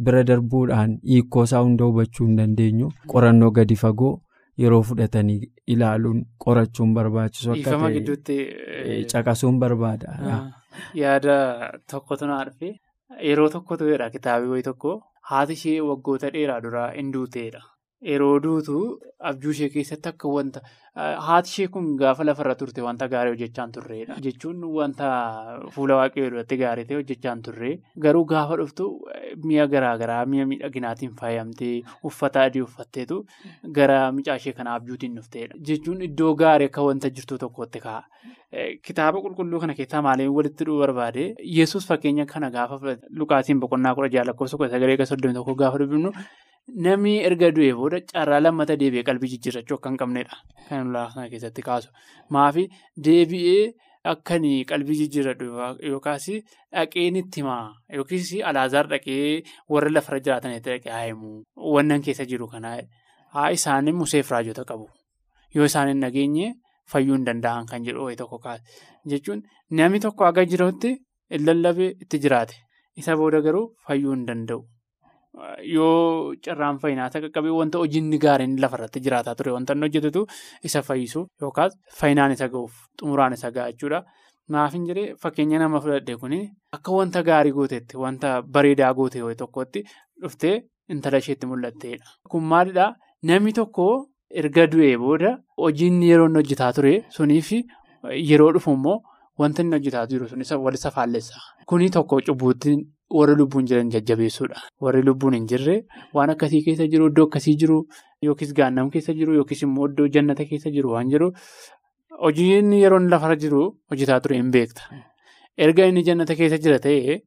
bira 0.07 0.23
darbuudhaan 0.29 0.95
hiikoo 1.09 1.43
isaa 1.49 1.61
hunda 1.65 1.83
hubachuu 1.89 2.27
hin 2.27 2.38
dandeenyu 2.41 2.89
qorannoo 3.13 3.51
gadi 3.59 3.75
fagoo 3.83 4.13
yeroo 4.63 4.81
fudhatanii 4.89 5.39
ilaaluun 5.75 6.23
qorachuun 6.45 6.93
barbaachisu 6.97 7.51
akka 7.51 7.77
ta'e 8.29 9.03
caqasuun 9.13 9.59
barbaada. 9.59 10.17
yaada 11.03 11.35
tokkotu 11.91 12.25
na 12.31 12.43
dhufe 12.49 12.69
yeroo 13.29 13.49
tokkotu 13.55 13.88
jedha 13.91 14.09
kitaabii 14.17 14.49
wayii 14.55 14.63
tokko 14.71 14.93
haati 15.31 15.53
ishee 15.59 15.79
waggoota 15.89 16.29
dheeraa 16.35 16.61
duraa 16.65 16.89
hin 16.97 17.11
duuteedha. 17.13 17.61
Yeroo 18.03 18.39
duutu 18.39 18.99
abjuu 19.19 19.51
ishee 19.51 19.69
keessatti 19.73 20.10
akka 20.10 20.27
wanta 20.29 20.62
haati 21.27 21.49
ishee 21.49 21.67
kun 21.75 21.86
gaafa 22.01 22.23
lafarra 22.27 22.55
turte 22.60 22.81
wanta 22.88 23.08
gaarii 23.13 23.31
hojjechaa 23.34 23.67
turreedha. 23.77 24.17
Jechuun 24.25 24.63
wanta 24.77 25.08
fuula 25.75 25.95
waaqayyoo 26.01 26.29
duratti 26.34 26.58
gaarii 26.62 26.86
ta'e 26.89 26.97
hojjechaa 26.99 27.36
turre 27.47 27.71
garuu 28.05 28.25
gaafa 28.34 28.58
dhuftu 28.62 28.89
mi'a 29.45 29.65
garaagaraa 29.73 30.25
mi'a 30.34 30.45
miidhaginaatiin 30.51 31.15
faayamtee 31.21 31.73
uffata 32.12 32.43
adii 32.49 32.62
uffatteetu 32.67 33.19
gara 33.79 33.99
mucaa 34.19 34.36
ishee 34.43 34.53
kana 34.60 34.75
abjuutiin 34.75 35.15
dhufteedha. 35.19 35.58
Jechuun 35.71 36.01
iddoo 36.10 36.34
gaarii 36.43 36.69
akka 36.71 36.84
wanta 36.89 37.10
jirtu 37.10 37.38
tokkotti 37.45 37.79
ka'a. 37.88 38.03
Kitaaba 38.86 39.21
qulqulluu 39.23 39.60
kana 39.60 39.73
keessaa 39.79 40.01
maaliin 40.05 40.29
walitti 40.39 40.63
dhuu 40.67 40.77
barbaade 40.84 41.23
yesus 41.60 41.88
fakkeenya 41.88 42.25
kana 42.25 42.51
gaafa 42.51 42.97
lukaasiin 43.21 43.60
boqonnaa 43.60 43.95
kudha 43.95 44.10
jaha 44.17 44.25
lakkoofsa 44.31 44.58
kudha 44.62 44.69
sagalee 44.75 44.95
akka 44.99 45.05
soddomii 45.13 45.36
tokko 45.39 45.55
gaafa 45.63 45.81
dubbifnu. 45.84 46.12
Namni 46.73 47.19
erga 47.21 47.51
du'ee 47.56 47.73
booda 47.78 47.99
carraa 48.12 48.39
lammata 48.41 48.75
deebi'ee 48.82 49.04
qalbii 49.10 49.30
jijjiirrachuu 49.34 49.75
akka 49.78 49.89
hin 49.91 49.97
qabnedha. 50.01 50.38
Kan 50.69 50.88
ulaa 50.89 51.12
kana 51.13 51.30
keessatti 51.30 51.62
kaasu. 51.62 51.89
Maafi 52.30 52.63
deebi'ee 53.08 53.73
akkan 54.13 54.43
qalbii 54.71 54.97
jijjiirradhu 55.01 55.45
yookaas 55.91 56.25
dhaqeen 56.73 57.15
itti 57.21 57.41
himaa 57.43 57.75
yookiis 57.99 58.34
alaazaar 58.51 58.88
dhaqee 58.89 59.43
warra 59.69 59.89
lafarra 59.93 60.19
jiraatanitti 60.28 60.69
dhaqee 60.73 60.91
haa 60.97 61.06
himu 61.06 61.32
wannan 61.78 62.01
keessa 62.08 62.25
jiru 62.34 62.47
kanaa 62.51 62.75
haa 63.38 63.47
isaan 63.60 63.93
museef 64.01 64.30
raajota 64.36 64.65
qabu 64.73 64.89
yoo 65.56 65.65
isaan 65.71 65.88
hin 65.93 65.99
nageenye 66.06 66.51
fayyuu 66.93 67.15
hin 67.17 67.25
danda'an 67.30 67.65
kan 67.71 67.86
jedhu 67.89 68.06
wayii 68.10 68.17
tokko 68.21 68.39
kaase 68.45 68.62
jechuun 69.13 69.41
namni 69.80 69.99
tokko 70.06 70.25
haga 70.30 70.45
jirutti 70.54 70.93
lallabee 71.47 71.91
itti 72.06 72.19
jiraate 72.25 72.56
isa 73.04 73.15
booda 73.21 73.41
garuu 73.47 73.67
fayyuu 73.88 74.13
hin 74.15 74.25
danda'u. 74.32 74.62
Yoo 75.75 76.33
carraan 76.45 76.77
fayyinaa 76.83 77.09
qaqqabee 77.13 77.53
wanta 77.59 77.77
hojiinni 77.83 78.17
gaariin 78.25 78.53
lafarratti 78.63 78.99
jiraataa 79.07 79.35
ture 79.39 79.51
wanta 79.55 79.73
inni 79.75 79.87
hojjetu 79.89 80.21
isa 80.69 80.81
fayyisuuf 80.89 81.27
yookaas 81.45 81.73
fayyinaan 81.99 82.31
isa 82.37 82.47
ga'uuf 82.53 82.73
xumuraan 83.01 83.33
isa 83.37 83.51
ga'a 83.57 83.71
jechuudha. 83.71 83.99
Maaf 84.53 84.73
hin 84.77 84.85
jedhee 84.89 85.07
fakkeenya 85.23 85.59
nama 85.63 85.81
fudhadhe 85.83 86.15
kuni 86.23 86.39
akka 86.77 86.91
wanta 86.99 87.23
gaarii 87.29 87.51
gooteetti 87.59 87.97
wanta 88.05 88.33
bareedaa 88.57 88.93
goote 88.99 89.21
wayii 89.25 89.39
tokkotti 89.43 89.83
dhuftee 90.21 90.55
intala 90.95 91.17
isheetti 91.23 91.47
mul'atteedha. 91.51 92.05
Kun 92.29 92.43
maalidhaa 92.53 92.89
namni 93.31 93.53
tokko 93.59 93.87
erga 94.41 94.67
du'ee 94.75 94.95
booda 95.03 95.31
hojiin 95.65 96.01
yeroo 96.09 96.27
inni 96.29 96.39
hojjetaa 96.43 96.71
ture 96.79 96.93
suniif 97.17 97.51
yeroo 98.31 98.51
dhufu 98.57 98.71
immoo 98.79 98.97
wanta 99.43 99.61
inni 99.65 99.75
hojjetaa 99.79 100.05
jiru 100.11 100.27
sun 100.29 100.41
isa 100.41 100.91
faallessa. 100.99 101.35
Kuni 101.65 101.89
tokko 101.89 102.21
cubbuutti. 102.29 102.75
Warri 103.13 103.35
lubbuun 103.37 103.65
jiran 103.69 103.89
jajjabeessuudha. 103.93 104.61
Warri 104.81 105.01
lubbuun 105.03 105.33
hin 105.37 105.45
jirre 105.47 105.75
waan 106.13 106.29
akkasii 106.33 106.61
keessa 106.67 106.87
jiru 106.93 107.07
iddoo 107.11 107.25
akkasii 107.29 107.55
jiru 107.63 107.77
yookiis 108.27 108.53
gaannam 108.59 108.89
keessa 108.95 109.13
jiru 109.19 109.35
yookiis 109.39 109.61
immoo 109.67 109.87
iddoo 109.91 110.07
jannata 110.15 110.45
keessa 110.51 110.71
jiru 110.77 110.91
waan 110.95 111.09
jiru 111.13 111.27
hojiin 112.23 112.73
yeroo 112.79 112.99
inni 113.01 113.11
lafarra 113.13 113.35
jiru 113.43 113.61
hojjetaa 113.91 114.19
ture 114.25 114.37
hin 114.39 114.49
beekta. 114.55 114.89
Erga 115.57 115.85
inni 115.91 116.03
jannata 116.09 116.35
keessa 116.39 116.57
jira 116.65 116.79
ta'ee 116.87 117.19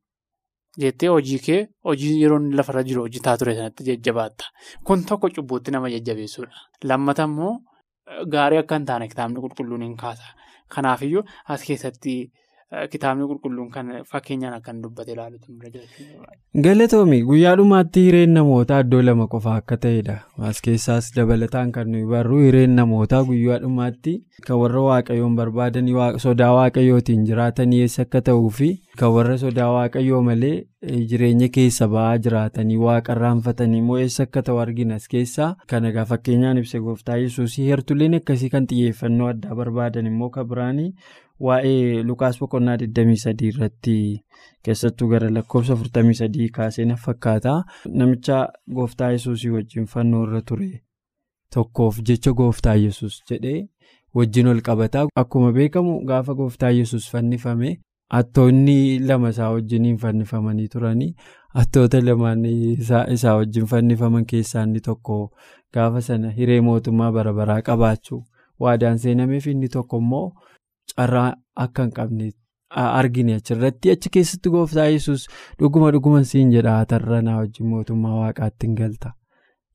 jettee 0.84 1.08
hojii 1.14 1.38
kee 1.46 1.60
hojii 1.90 2.12
yeroo 2.22 2.40
inni 2.42 2.56
lafarra 2.62 2.82
jiru 2.90 3.06
hojjetaa 3.06 3.36
ture 3.42 3.54
sanatti 3.60 3.84
jajjabaatta. 3.90 4.50
Kun 4.84 5.04
tokko 5.12 5.30
cubbuutti 5.38 5.70
nama 5.76 5.90
jajjabeessuudha. 5.94 6.66
Lammata 6.84 7.28
immoo 7.30 7.54
gaarii 8.34 8.58
akka 8.64 8.76
hin 8.80 8.86
taane 8.90 9.08
kitaabni 9.14 9.40
qulqulluun 9.46 9.82
hin 9.88 9.96
kaasa. 9.96 10.34
Kanaafiyyuu 10.74 11.24
as 11.54 11.64
keessatti. 11.70 12.18
Kitaabni 12.92 13.24
qulqulluun 13.28 13.70
kan 13.72 13.87
fakkeenyaan 14.04 14.54
akkan 14.59 14.83
dubbate 14.83 15.12
ilaaluutu 15.14 15.52
nurra 15.52 15.70
jira. 15.72 15.87
Galatoomi 16.64 17.22
guyyaa 17.24 17.54
dhumaatti 17.57 18.02
hireen 18.07 18.35
namootaa 18.37 18.81
iddoo 18.85 19.00
lama 19.02 19.26
qofa 19.35 19.54
akka 19.61 19.76
ta'edha. 19.85 20.16
As 20.48 20.61
keessaas 20.66 21.09
dabalataan 21.16 21.72
kan 21.72 21.88
nuyi 21.92 22.04
barru 22.11 22.40
hireen 22.44 22.74
namootaa 22.76 23.22
guyyaa 23.24 23.59
dhumaatti 23.62 24.12
kan 24.46 24.59
warra 24.61 24.83
waaqayyoon 24.88 25.37
barbaadan 25.38 25.88
sodaa 26.24 26.50
waaqayyootiin 26.59 27.24
jiraatanii 27.31 27.81
eessa 27.87 28.02
akka 28.04 28.20
ta'uu 28.26 28.50
fi 28.59 28.68
kan 29.02 29.14
warra 29.14 29.38
sodaa 29.44 29.68
waaqayyoo 29.76 30.20
malee 30.26 30.66
jireenya 31.12 31.48
keessa 31.54 31.88
ba'aa 31.94 32.18
jiraatanii 32.26 32.76
waaqa 32.83 33.16
irraanfatanii 33.16 33.78
immoo 33.85 33.96
eessa 34.02 34.26
akka 34.28 34.42
ta'u 34.42 34.59
argina 34.66 34.94
as 35.00 35.09
keessaa. 35.09 35.54
Kana 35.66 35.88
egaa 35.88 36.04
fakkeenyaan 36.12 36.59
ibsa 36.64 36.81
gooftaa 36.85 37.16
yesuusii 37.24 37.66
heertuleen 37.70 38.14
akkasii 38.20 38.50
kan 38.57 38.66
xiyyeeffannoo 38.74 39.28
addaa 39.33 39.54
barbaadan 39.62 40.07
immoo 40.12 40.28
kan 40.37 40.46
biraanii. 40.52 40.92
Waa'ee 41.46 42.03
Lukaas 42.03 42.38
boqonnaa 42.40 42.77
23 42.83 43.48
irratti 43.48 43.96
keessattuu 44.64 45.09
gara 45.12 45.29
lakkoofsa 45.35 45.74
43 45.83 46.48
kaasee 46.57 46.87
fakkaata. 47.05 47.53
Namicha 48.01 48.38
gooftaa 48.74 49.11
yesuusii 49.16 49.51
wajjin 49.57 49.87
fannoo 49.87 50.22
irra 50.27 50.40
ture 50.42 50.70
tokkoof 51.55 52.01
jecha 52.09 52.33
gooftaa 52.33 52.74
yesus 52.85 53.20
jedhee 53.31 53.68
wajjin 54.14 54.46
ol 54.48 54.61
qabataa. 54.61 55.07
Akkuma 55.16 55.53
beekamu 55.53 56.01
gaafa 56.07 56.35
gooftaa 56.35 56.70
yesus 56.70 57.11
fannifame 57.11 57.79
hattoonni 58.11 58.98
lama 58.98 59.29
isaa 59.35 59.51
wajjiniin 59.53 59.96
fannifamanii 59.98 60.68
turanii 60.74 61.14
hattoota 61.55 62.01
lamaan 62.05 62.44
isaa 62.44 63.37
wajjin 63.37 63.66
fannifaman 63.66 64.27
keessaa 64.27 64.62
inni 64.66 64.81
tokko 64.81 65.31
gaafa 65.74 66.01
sana 66.03 66.31
hiree 66.31 66.61
mootummaa 66.61 67.12
bara 67.12 67.33
baraa 67.33 67.62
qabaachuu 67.62 68.22
waadaan 68.61 68.98
seenameef 68.98 69.46
inni 69.46 69.68
tokko 69.68 69.98
immoo. 69.98 70.33
Carraa 70.98 71.28
akka 71.66 71.82
hin 71.87 71.92
qabne 72.00 72.30
argine 72.84 73.34
achirratti 73.40 73.90
achi 73.94 74.11
keessatti 74.16 74.50
gooftaa 74.54 74.88
yesus 74.94 75.22
dhuguma 75.61 75.90
dhuguma 75.96 76.24
siin 76.32 76.50
jedha 76.56 76.74
tarra 76.92 77.20
naa 77.28 77.37
wajjin 77.42 77.68
mootummaa 77.74 78.16
waaqaatti 78.22 78.66
hin 78.68 78.74
galta 78.80 79.12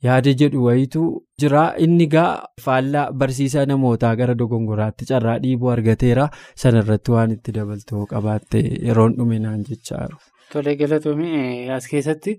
yaada 0.07 0.33
jedhu 0.41 0.63
wayitu 0.67 1.01
jira 1.43 1.63
inni 1.85 2.07
gaa 2.15 2.27
faallaa 2.65 3.05
barsiisaa 3.23 3.65
namootaa 3.71 4.13
gara 4.21 4.35
dogongoraatti 4.43 5.05
carraa 5.11 5.37
dhiibuu 5.45 5.71
argateera 5.75 6.27
sanarratti 6.63 7.11
waan 7.17 7.31
itti 7.37 7.55
dabaltoo 7.57 8.05
qabaatte 8.13 8.61
yeroon 8.87 9.15
dhuminaan 9.19 9.63
jechaaru. 9.69 10.17
Tolee 10.53 10.75
galatoomii 10.81 11.69
as 11.77 11.87
keessatti 11.91 12.33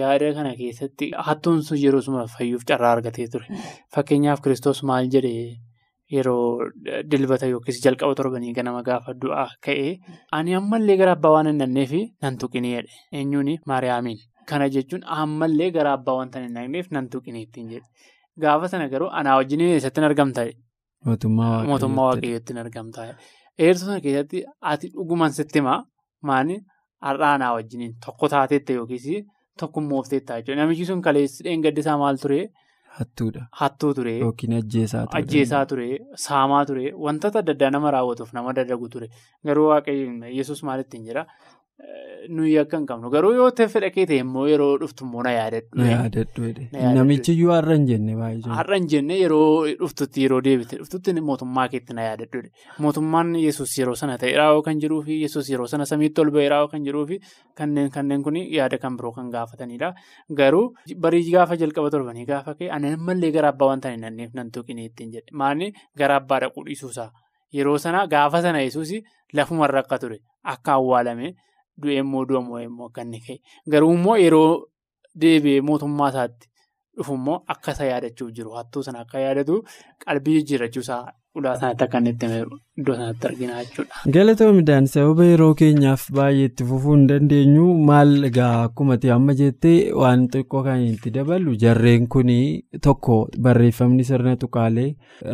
yaada 0.00 0.28
kana 0.36 0.52
keessatti 0.60 1.10
hattuun 1.30 1.62
sun 1.70 1.82
yeroo 1.86 2.00
suma 2.06 2.22
fayyuuf 2.36 2.62
carraa 2.72 2.92
argatee 2.98 3.26
ture 3.34 3.58
fakkeenyaaf 3.96 4.40
kiristoos 4.46 4.82
maal 4.92 5.10
jedhee. 5.16 5.50
Yeroo 6.14 6.70
dilbata 7.10 7.46
yookiis 7.52 7.76
jalqaba 7.84 8.14
torbanii 8.20 8.52
ganama 8.58 8.82
gaafa 8.88 9.12
du'aa 9.24 9.46
ka'ee 9.66 9.90
ani 10.38 10.54
ammallee 10.60 10.96
gara 11.00 11.12
abbaa 11.16 11.32
waan 11.36 11.46
hin 11.50 11.58
dhaqneef 11.62 11.92
nan 12.24 12.38
tuqinee 12.44 12.72
jedhe 12.76 12.96
eenyuun 13.20 13.50
maariyaamiin 13.72 14.18
kana 14.52 14.68
jechuun 14.76 15.04
ammallee 15.22 15.70
gara 15.76 15.92
abbaa 15.98 16.16
wanta 16.20 16.42
hin 16.46 16.54
dhaqneef 16.58 16.90
nan 16.96 17.08
tuqinee 17.12 17.42
ittiin 17.46 17.68
jedhe. 17.74 17.86
Gaafa 18.42 18.68
sana 18.72 18.88
garuu 18.94 19.08
anaa 19.20 19.36
wajjin 19.40 19.60
eessatti 19.66 20.00
hin 20.00 20.08
argamta 20.10 20.44
mootummaa 21.06 22.06
waaqayyootti. 22.08 22.52
Hin 22.52 22.60
argamta 22.64 23.06
eertuu 23.58 23.84
sana 23.86 24.00
keessatti 24.06 24.42
ati 24.72 24.88
dhuguman 24.96 25.32
sitti 25.38 25.58
himaa 25.60 25.78
maani 26.30 26.56
har'aa 27.08 27.32
anaa 27.38 27.52
wajjin 27.58 27.94
tokko 28.06 28.28
taateetta 28.34 28.72
yookiis 28.80 29.06
tokkummoofteetta 29.60 30.38
jechuudha. 30.40 30.60
Namichi 30.62 30.84
sun 30.90 31.02
kaleessi 31.06 31.44
dheengaddisaa 31.46 31.96
maal 32.02 32.16
ture. 32.22 32.40
Hattuudha. 32.98 33.46
Hattuu 33.60 33.92
ture. 33.94 34.12
Yookiin 34.18 34.54
ajjeesaa 34.58 35.06
ture. 35.06 35.18
Ajjeesaa 35.22 35.66
ture. 35.72 35.86
Saamaa 36.24 36.64
ture. 36.70 36.92
Wantoota 37.06 37.38
adda 37.42 37.52
addaa 37.56 37.70
nama 37.70 37.90
raawwatuuf 37.96 38.32
nama 38.38 38.52
dadagu 38.52 38.88
ture. 38.88 39.08
Garuu 39.46 39.68
waaqayyoon 39.68 40.24
yesus 40.38 40.62
maal 40.68 40.80
ittiin 40.84 41.04
jira 41.10 41.26
nuyi 42.28 42.58
akka 42.60 42.78
hin 42.78 42.86
qabnu 42.88 43.10
garuu 43.12 43.30
yoo 43.36 43.48
ta'e 43.58 43.66
fedha 43.72 43.88
kee 43.94 44.04
ta'e 44.10 44.18
immoo 44.24 44.44
yeroo 44.50 44.70
dhuftu 44.80 45.04
immoo 45.06 45.22
na 45.26 45.32
yaadadhu. 45.36 45.78
Na 45.80 45.86
yaadadhu 45.90 46.50
namichi 46.98 47.32
iyyuu 47.34 47.52
har'a 47.54 47.76
hin 47.78 47.86
jenne 47.90 48.16
baay'ee. 48.20 48.52
Har'a 48.58 48.78
hin 48.78 48.88
jenne 48.92 49.16
yeroo 49.20 49.66
dhuftutti 49.82 50.24
yeroo 50.26 50.40
deebite. 50.46 50.76
Dhuftutti 50.82 51.14
mootummaa 51.30 51.66
keetti 51.74 51.96
na 51.98 52.04
yaadadhu 52.08 52.42
mootummaan 52.86 53.32
yesus 53.44 53.76
yeroo 53.78 53.96
sana 54.02 54.18
ta'eeraa 54.24 54.50
kan 54.68 54.82
jiruu 54.84 55.00
fi 55.08 55.20
yesus 55.22 55.50
yeroo 55.54 55.66
sana 55.74 55.88
samiitti 55.92 56.24
ol 56.24 56.30
ba'eeraa 56.36 56.62
kan 56.74 56.84
jiruu 56.88 57.06
fi 57.12 57.20
kanneen 57.62 57.90
kanneen 57.96 58.22
kun 58.28 58.36
yaada 58.58 58.78
kan 58.84 58.96
biroo 59.00 59.12
kan 59.18 59.30
gaafatanidha. 59.36 59.92
Garuu 60.42 60.64
barii 61.06 61.24
gaafa 61.32 61.56
jalqaba 61.64 61.90
torbanii 61.96 62.26
gaafa 62.32 62.54
ka'e 62.54 62.70
ani 62.78 62.94
ammallee 63.00 63.32
gara 63.38 63.54
abbaa 63.54 63.72
wanta 63.74 63.94
hin 63.96 64.06
nanneef 64.06 64.34
nan 64.34 64.50
tuqinee 64.56 64.90
ittiin 64.92 65.12
jedhe. 65.18 65.32
Maanni 65.32 65.72
gara 65.96 66.20
abbaa 66.22 66.40
dhaquu 66.46 66.66
yeroo 67.52 67.78
sana 67.78 68.06
gaafa 68.06 68.42
sana 68.42 68.60
yesus 68.62 68.92
lafumarra 69.34 69.80
akka 69.80 69.98
ture. 69.98 70.18
Akka 70.44 70.72
awwaalame. 70.72 71.34
Du'ee 71.82 71.98
immoo 72.04 72.24
du'amoo 72.28 72.60
immoo 72.66 72.86
akka 72.90 73.02
inni 73.06 73.20
ka'e. 73.26 73.36
Garuu 73.72 73.92
immoo 73.98 74.16
yeroo 74.24 74.50
deebi'ee 75.24 75.60
mootummaa 75.68 76.08
isaatti 76.12 76.48
dhufu 76.96 77.14
immoo 77.20 77.38
akka 77.54 77.72
isa 77.76 77.84
yaadachuuf 77.90 78.30
jiru. 78.36 78.50
Hattuu 78.58 78.82
sana 78.88 79.00
akka 79.06 79.18
yaadatu 79.26 79.62
qalbii 80.04 80.36
jijjiirrachuusaa 80.40 81.02
ulaa 81.34 81.56
sanatti 81.60 81.84
akka 81.84 81.98
inni 81.98 82.10
iddoo 82.80 82.94
sanatti 82.96 83.26
argina 83.28 83.58
jechuudha. 83.64 83.94
Galatoomidhaan 84.14 84.86
sababa 84.92 85.24
yeroo 85.30 85.54
keenyaaf 85.60 86.06
baay'ee 86.18 86.44
itti 86.50 86.64
fufuu 86.70 86.94
hin 86.96 87.06
dandeenyu. 87.10 87.66
Maal 87.90 88.24
egaa 88.28 88.62
akkuma 88.62 88.96
amma 89.14 89.34
jettee 89.40 89.92
waan 90.02 90.26
xiqqoo 90.32 90.62
kan 90.64 90.80
itti 90.86 91.10
dabalu 91.16 91.54
jarreen 91.62 92.06
kun 92.14 92.30
tokko 92.86 93.18
barreeffamni 93.46 94.04
sirna 94.10 94.36
tuqaalee 94.36 94.88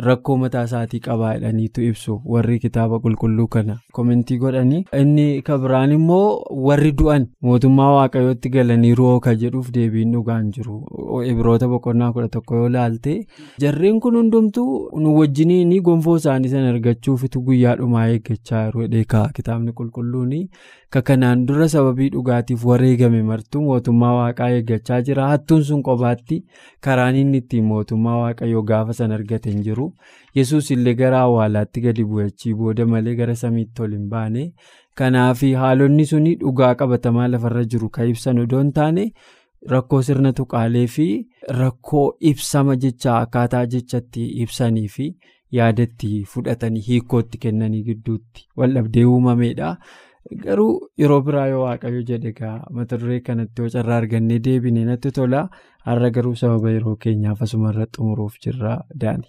rakkoo 0.07 0.37
mataa 0.43 0.63
isaatii 0.69 0.99
qabaa 1.07 1.33
jedhaniitu 1.37 1.81
ibsu. 1.89 2.21
Warri 2.25 2.59
kitaaba 2.59 2.99
qulqulluu 2.99 3.47
kana 3.47 3.77
komentii 3.93 4.37
godhanii 4.43 4.83
inni 5.01 5.41
kabiraan 5.41 5.91
immoo 5.97 6.43
warri 6.67 6.91
du'an 7.01 7.27
mootummaa 7.41 7.91
waaqayyootti 7.95 8.49
galaniiru 8.57 9.19
ka 9.19 9.35
jedhuuf 9.35 9.71
deebiin 9.79 10.11
dhugaan 10.17 10.51
jiru. 10.51 10.77
Ibiroota 11.31 11.67
boqonnaa 11.73 12.11
kudha 12.13 12.27
tokko 12.37 12.55
yoo 12.61 12.69
laalte 12.77 13.17
jarreen 13.65 13.99
kun 13.99 14.15
hundumtuu 14.21 14.69
nu 15.01 15.15
wajjiniin 15.19 15.71
gonfoo 15.97 16.15
isaanii 16.17 16.49
sana 16.49 16.69
argachuufitu 16.69 17.41
guyyaa 17.47 17.75
dhumaa 17.79 18.05
eeggachaa 18.15 18.63
jiru 18.65 18.87
dheekaa 18.93 19.21
kitaabni 19.37 19.71
qulqulluun 19.79 20.33
ka 20.95 21.01
kanaan 21.07 21.45
dura 21.47 21.67
sababii 21.73 22.09
dhugaatiif 22.15 22.65
wareegame 22.71 23.21
martuu 23.29 23.61
mootummaa 23.67 24.11
waaqaa 24.17 24.49
eeggachaa 24.57 24.99
jira 25.07 25.27
hattuun 25.31 25.63
sun 25.69 25.81
qobaatti 25.87 26.37
karaan 26.87 27.15
inni 27.21 27.37
ittiin 27.43 27.65
mootummaa 27.71 28.17
waaqayyoo 28.23 28.61
gaafa 28.73 28.93
san 28.99 29.11
argate 29.17 29.49
hin 29.55 29.63
jiru 29.69 29.87
yesus 30.41 30.71
illee 30.77 30.93
gara 31.01 31.21
awwaalaatti 31.29 31.81
gadi 31.87 32.05
bu'achii 32.11 32.53
booda 32.61 32.85
malee 32.93 33.15
gara 33.23 33.35
samiitti 33.43 33.81
ol 33.87 33.97
hin 33.97 34.05
baane 34.13 34.45
kanaaf 35.01 35.41
haalonni 35.63 36.05
suni 36.13 36.35
dhugaa 36.45 36.75
qabatamaa 36.83 37.27
lafarra 37.33 37.63
jiru 37.73 37.89
kan 37.89 38.09
ibsan 38.15 38.39
odoo 38.45 38.59
hin 38.63 38.71
taane. 38.79 39.11
Rakkoo 39.71 39.99
sirna 40.07 40.29
tuqaalee 40.37 40.87
fi 40.95 41.05
rakkoo 41.59 42.03
ibsama 42.31 42.75
jecha 42.83 43.13
akkaataa 43.21 43.61
jechatti 43.71 44.25
ibsanii 44.43 44.87
fi 44.95 45.07
yaadatti 45.51 46.09
fudhatanii 46.33 46.81
hiikootti 46.89 47.37
kennanii 47.45 47.83
gidduutti 47.89 48.45
waldhabdee 48.57 49.05
uumameedha. 49.13 49.71
Garuu 50.43 50.89
yeroo 51.01 51.21
biraa 51.27 51.47
yoo 51.47 51.61
waaqayyo 51.63 52.01
jedhe 52.11 52.29
egaa 52.33 52.55
mata 52.77 52.97
duree 53.01 53.19
kanatti 53.27 53.61
yoo 53.61 53.69
carraa 53.75 53.97
argannee 54.03 54.39
deebinee 54.47 54.85
natti 54.85 55.11
tola. 55.17 55.47
Har'a 55.85 56.09
garuu 56.17 56.35
sababa 56.35 56.71
yeroo 56.77 56.95
keenyaaf 57.05 57.41
asumarra 57.47 57.85
xumuruuf 57.97 58.33
jirra 58.45 58.73
daani. 59.03 59.27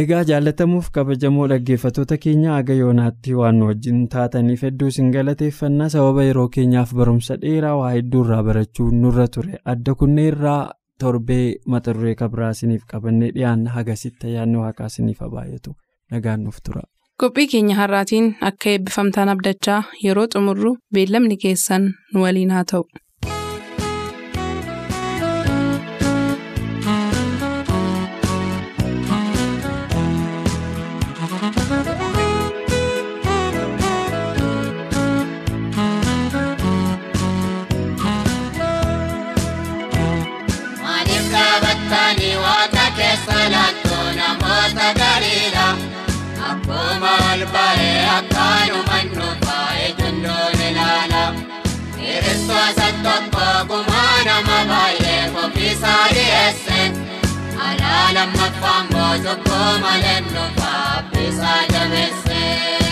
Egaa 0.00 0.22
jaallatamuuf 0.24 0.88
kabajamoo 0.96 1.46
dhaggeeffattoota 1.50 2.16
keenya 2.24 2.52
haga 2.56 2.74
yoonaatti 2.80 3.34
waan 3.34 3.62
wajjin 3.66 4.02
taataniif 4.12 4.62
hedduu 4.66 4.88
isin 4.92 5.08
galateeffannaa 5.14 5.88
sababa 5.94 6.24
yeroo 6.26 6.48
keenyaaf 6.56 6.92
barumsa 7.00 7.36
dheeraa 7.44 7.76
waa 7.80 7.90
hedduu 7.94 8.20
irraa 8.24 8.42
barachuu 8.48 8.86
nurra 9.00 9.26
ture 9.36 9.58
adda 9.72 9.94
kunneen 10.02 10.28
irraa 10.32 10.60
torbee 11.02 11.54
mata 11.66 11.94
duree 11.94 12.14
kabraa 12.22 12.50
isiniif 12.56 12.82
qabannee 12.92 13.30
dhiyaanna 13.36 13.70
hagasitti 13.76 14.26
ayyaanni 14.30 14.58
waaqaa 14.62 14.86
isiniif 14.92 15.18
baay'atu 15.34 15.74
nagaan 16.10 16.44
nuuf 16.44 16.58
tura. 16.64 16.82
Qophii 17.20 17.46
keenya 17.52 17.74
har'aatiin 17.80 18.26
akka 18.48 18.70
eebbifamtaan 18.70 19.28
abdachaa 19.34 19.82
yeroo 20.04 20.26
xumurru 20.34 20.72
beellamni 20.94 21.36
keessan 21.44 21.88
nu 22.14 22.22
waliin 22.24 22.50
haa 22.56 22.64
ta'u. 22.72 22.84
Akkuma 47.48 47.60
ol 47.70 47.78
ba'ee 47.78 48.08
akkaanuma 48.16 48.98
nuufa'ee 49.16 49.94
jundoon 49.98 50.60
ilaala. 50.68 51.22
Kiristoota 51.96 52.88
tokko 53.04 53.46
gumaa 53.68 54.24
nama 54.24 54.58
baay'ee 54.70 55.30
ofiisaa 55.44 56.06
dhiyeesse. 56.14 56.80
Alaa 57.68 58.14
lammaffaan 58.14 58.86
boojjoo 58.92 59.78
malee 59.80 60.20
nuufaa 60.20 60.98
abbiisaa 60.98 61.62
jabeesse. 61.72 62.87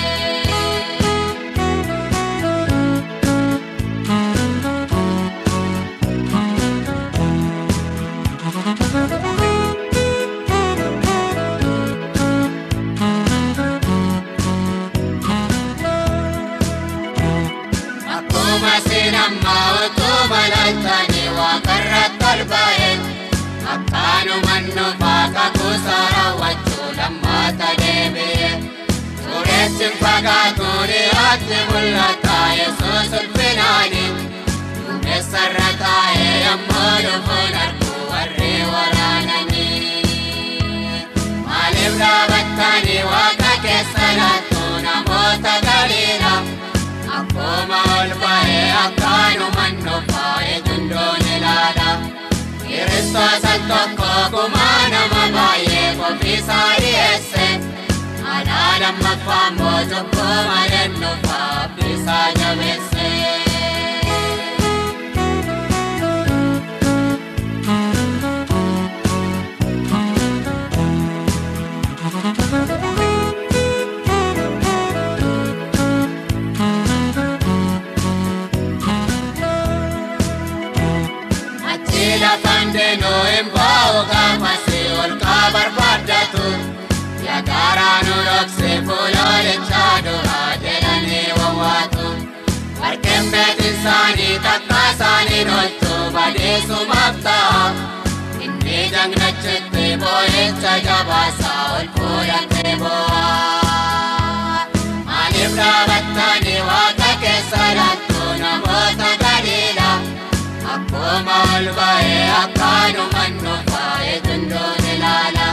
Kiristoota 53.17 53.59
tokko 53.69 54.09
gumaa 54.31 54.89
nama 54.93 55.23
baay'ee 55.37 55.97
ofiisaa 56.09 56.73
dhiyeesse. 56.81 57.47
Alaa 58.35 58.75
lammaffaan 58.83 59.57
boojjoo 59.59 60.05
malee 60.49 60.89
nuufaa 60.89 61.63
abbiisaa 61.63 62.27
jabeesse. 62.41 62.96
Beekin 93.33 93.75
isaanii 93.75 94.39
takka 94.47 94.79
isaanii 94.93 95.45
nolchu 95.51 95.95
badeessumaaf 96.17 97.17
ta'a. 97.27 97.63
Inni 98.47 98.79
jagnachitti 98.95 99.87
boo'icha 100.03 100.75
jabaasaa 100.87 101.63
ol 101.77 101.87
fuudhatee 101.97 102.75
boo'a. 102.83 103.25
Maaliif 105.09 105.53
dhaabattanii 105.61 106.61
waaqa 106.71 107.11
keessa 107.25 107.63
laattu 107.81 108.25
namoota 108.43 109.11
gadiidha? 109.25 109.91
Akkuma 110.75 111.39
ol 111.57 111.69
ba'ee 111.81 112.23
akkaanuma 112.43 113.25
nuufa'ee 113.43 114.17
jundoon 114.29 114.85
ilaala. 114.95 115.49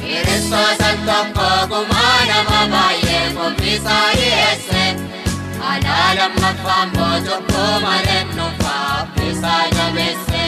Kiristoota 0.00 0.90
tokko 1.08 1.48
gumaa 1.74 2.18
nama 2.32 2.60
baay'ee 2.74 3.24
ofiisaa 3.46 4.06
dhiyeesse. 4.18 4.83
Alaa 5.74 6.10
lammaffaan 6.18 6.90
boojjoo 6.96 7.80
malee 7.86 8.24
nuufaa 8.36 8.98
abbiisaa 8.98 9.62
jabeesse. 9.76 10.42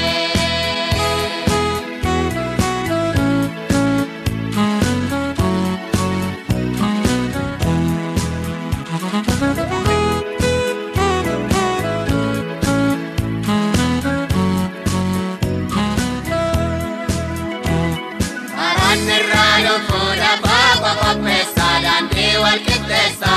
Karaan 18.56 19.08
irraa 19.16 19.56
lubbuu 19.64 20.10
lafaa 20.20 20.94
qopheessa 21.00 21.68
daandii 21.84 22.34
wal 22.44 22.60
qixxeessa. 22.66 23.34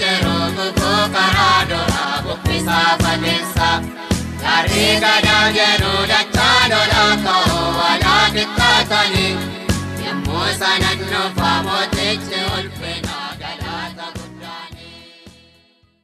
Kan 0.00 0.22
dhaabatee 0.22 0.24
jiru 0.24 0.36
guguu 0.56 1.02
karaa 1.14 1.64
duraa 1.70 2.22
bubbisaa 2.24 2.96
fageessa. 3.02 3.68
Gaarii 4.42 5.00
gadaa 5.04 5.50
jedhu 5.56 5.92
dachaa 6.10 6.68
lolaa 6.72 7.16
ka'uu 7.24 7.66
walaa 7.78 8.26
qixxaatanii. 8.36 9.32
Yommuu 10.06 10.46
sanan 10.60 10.98
nuufaa 11.10 11.56
mootichi 11.66 12.40
ulfa. 12.56 12.79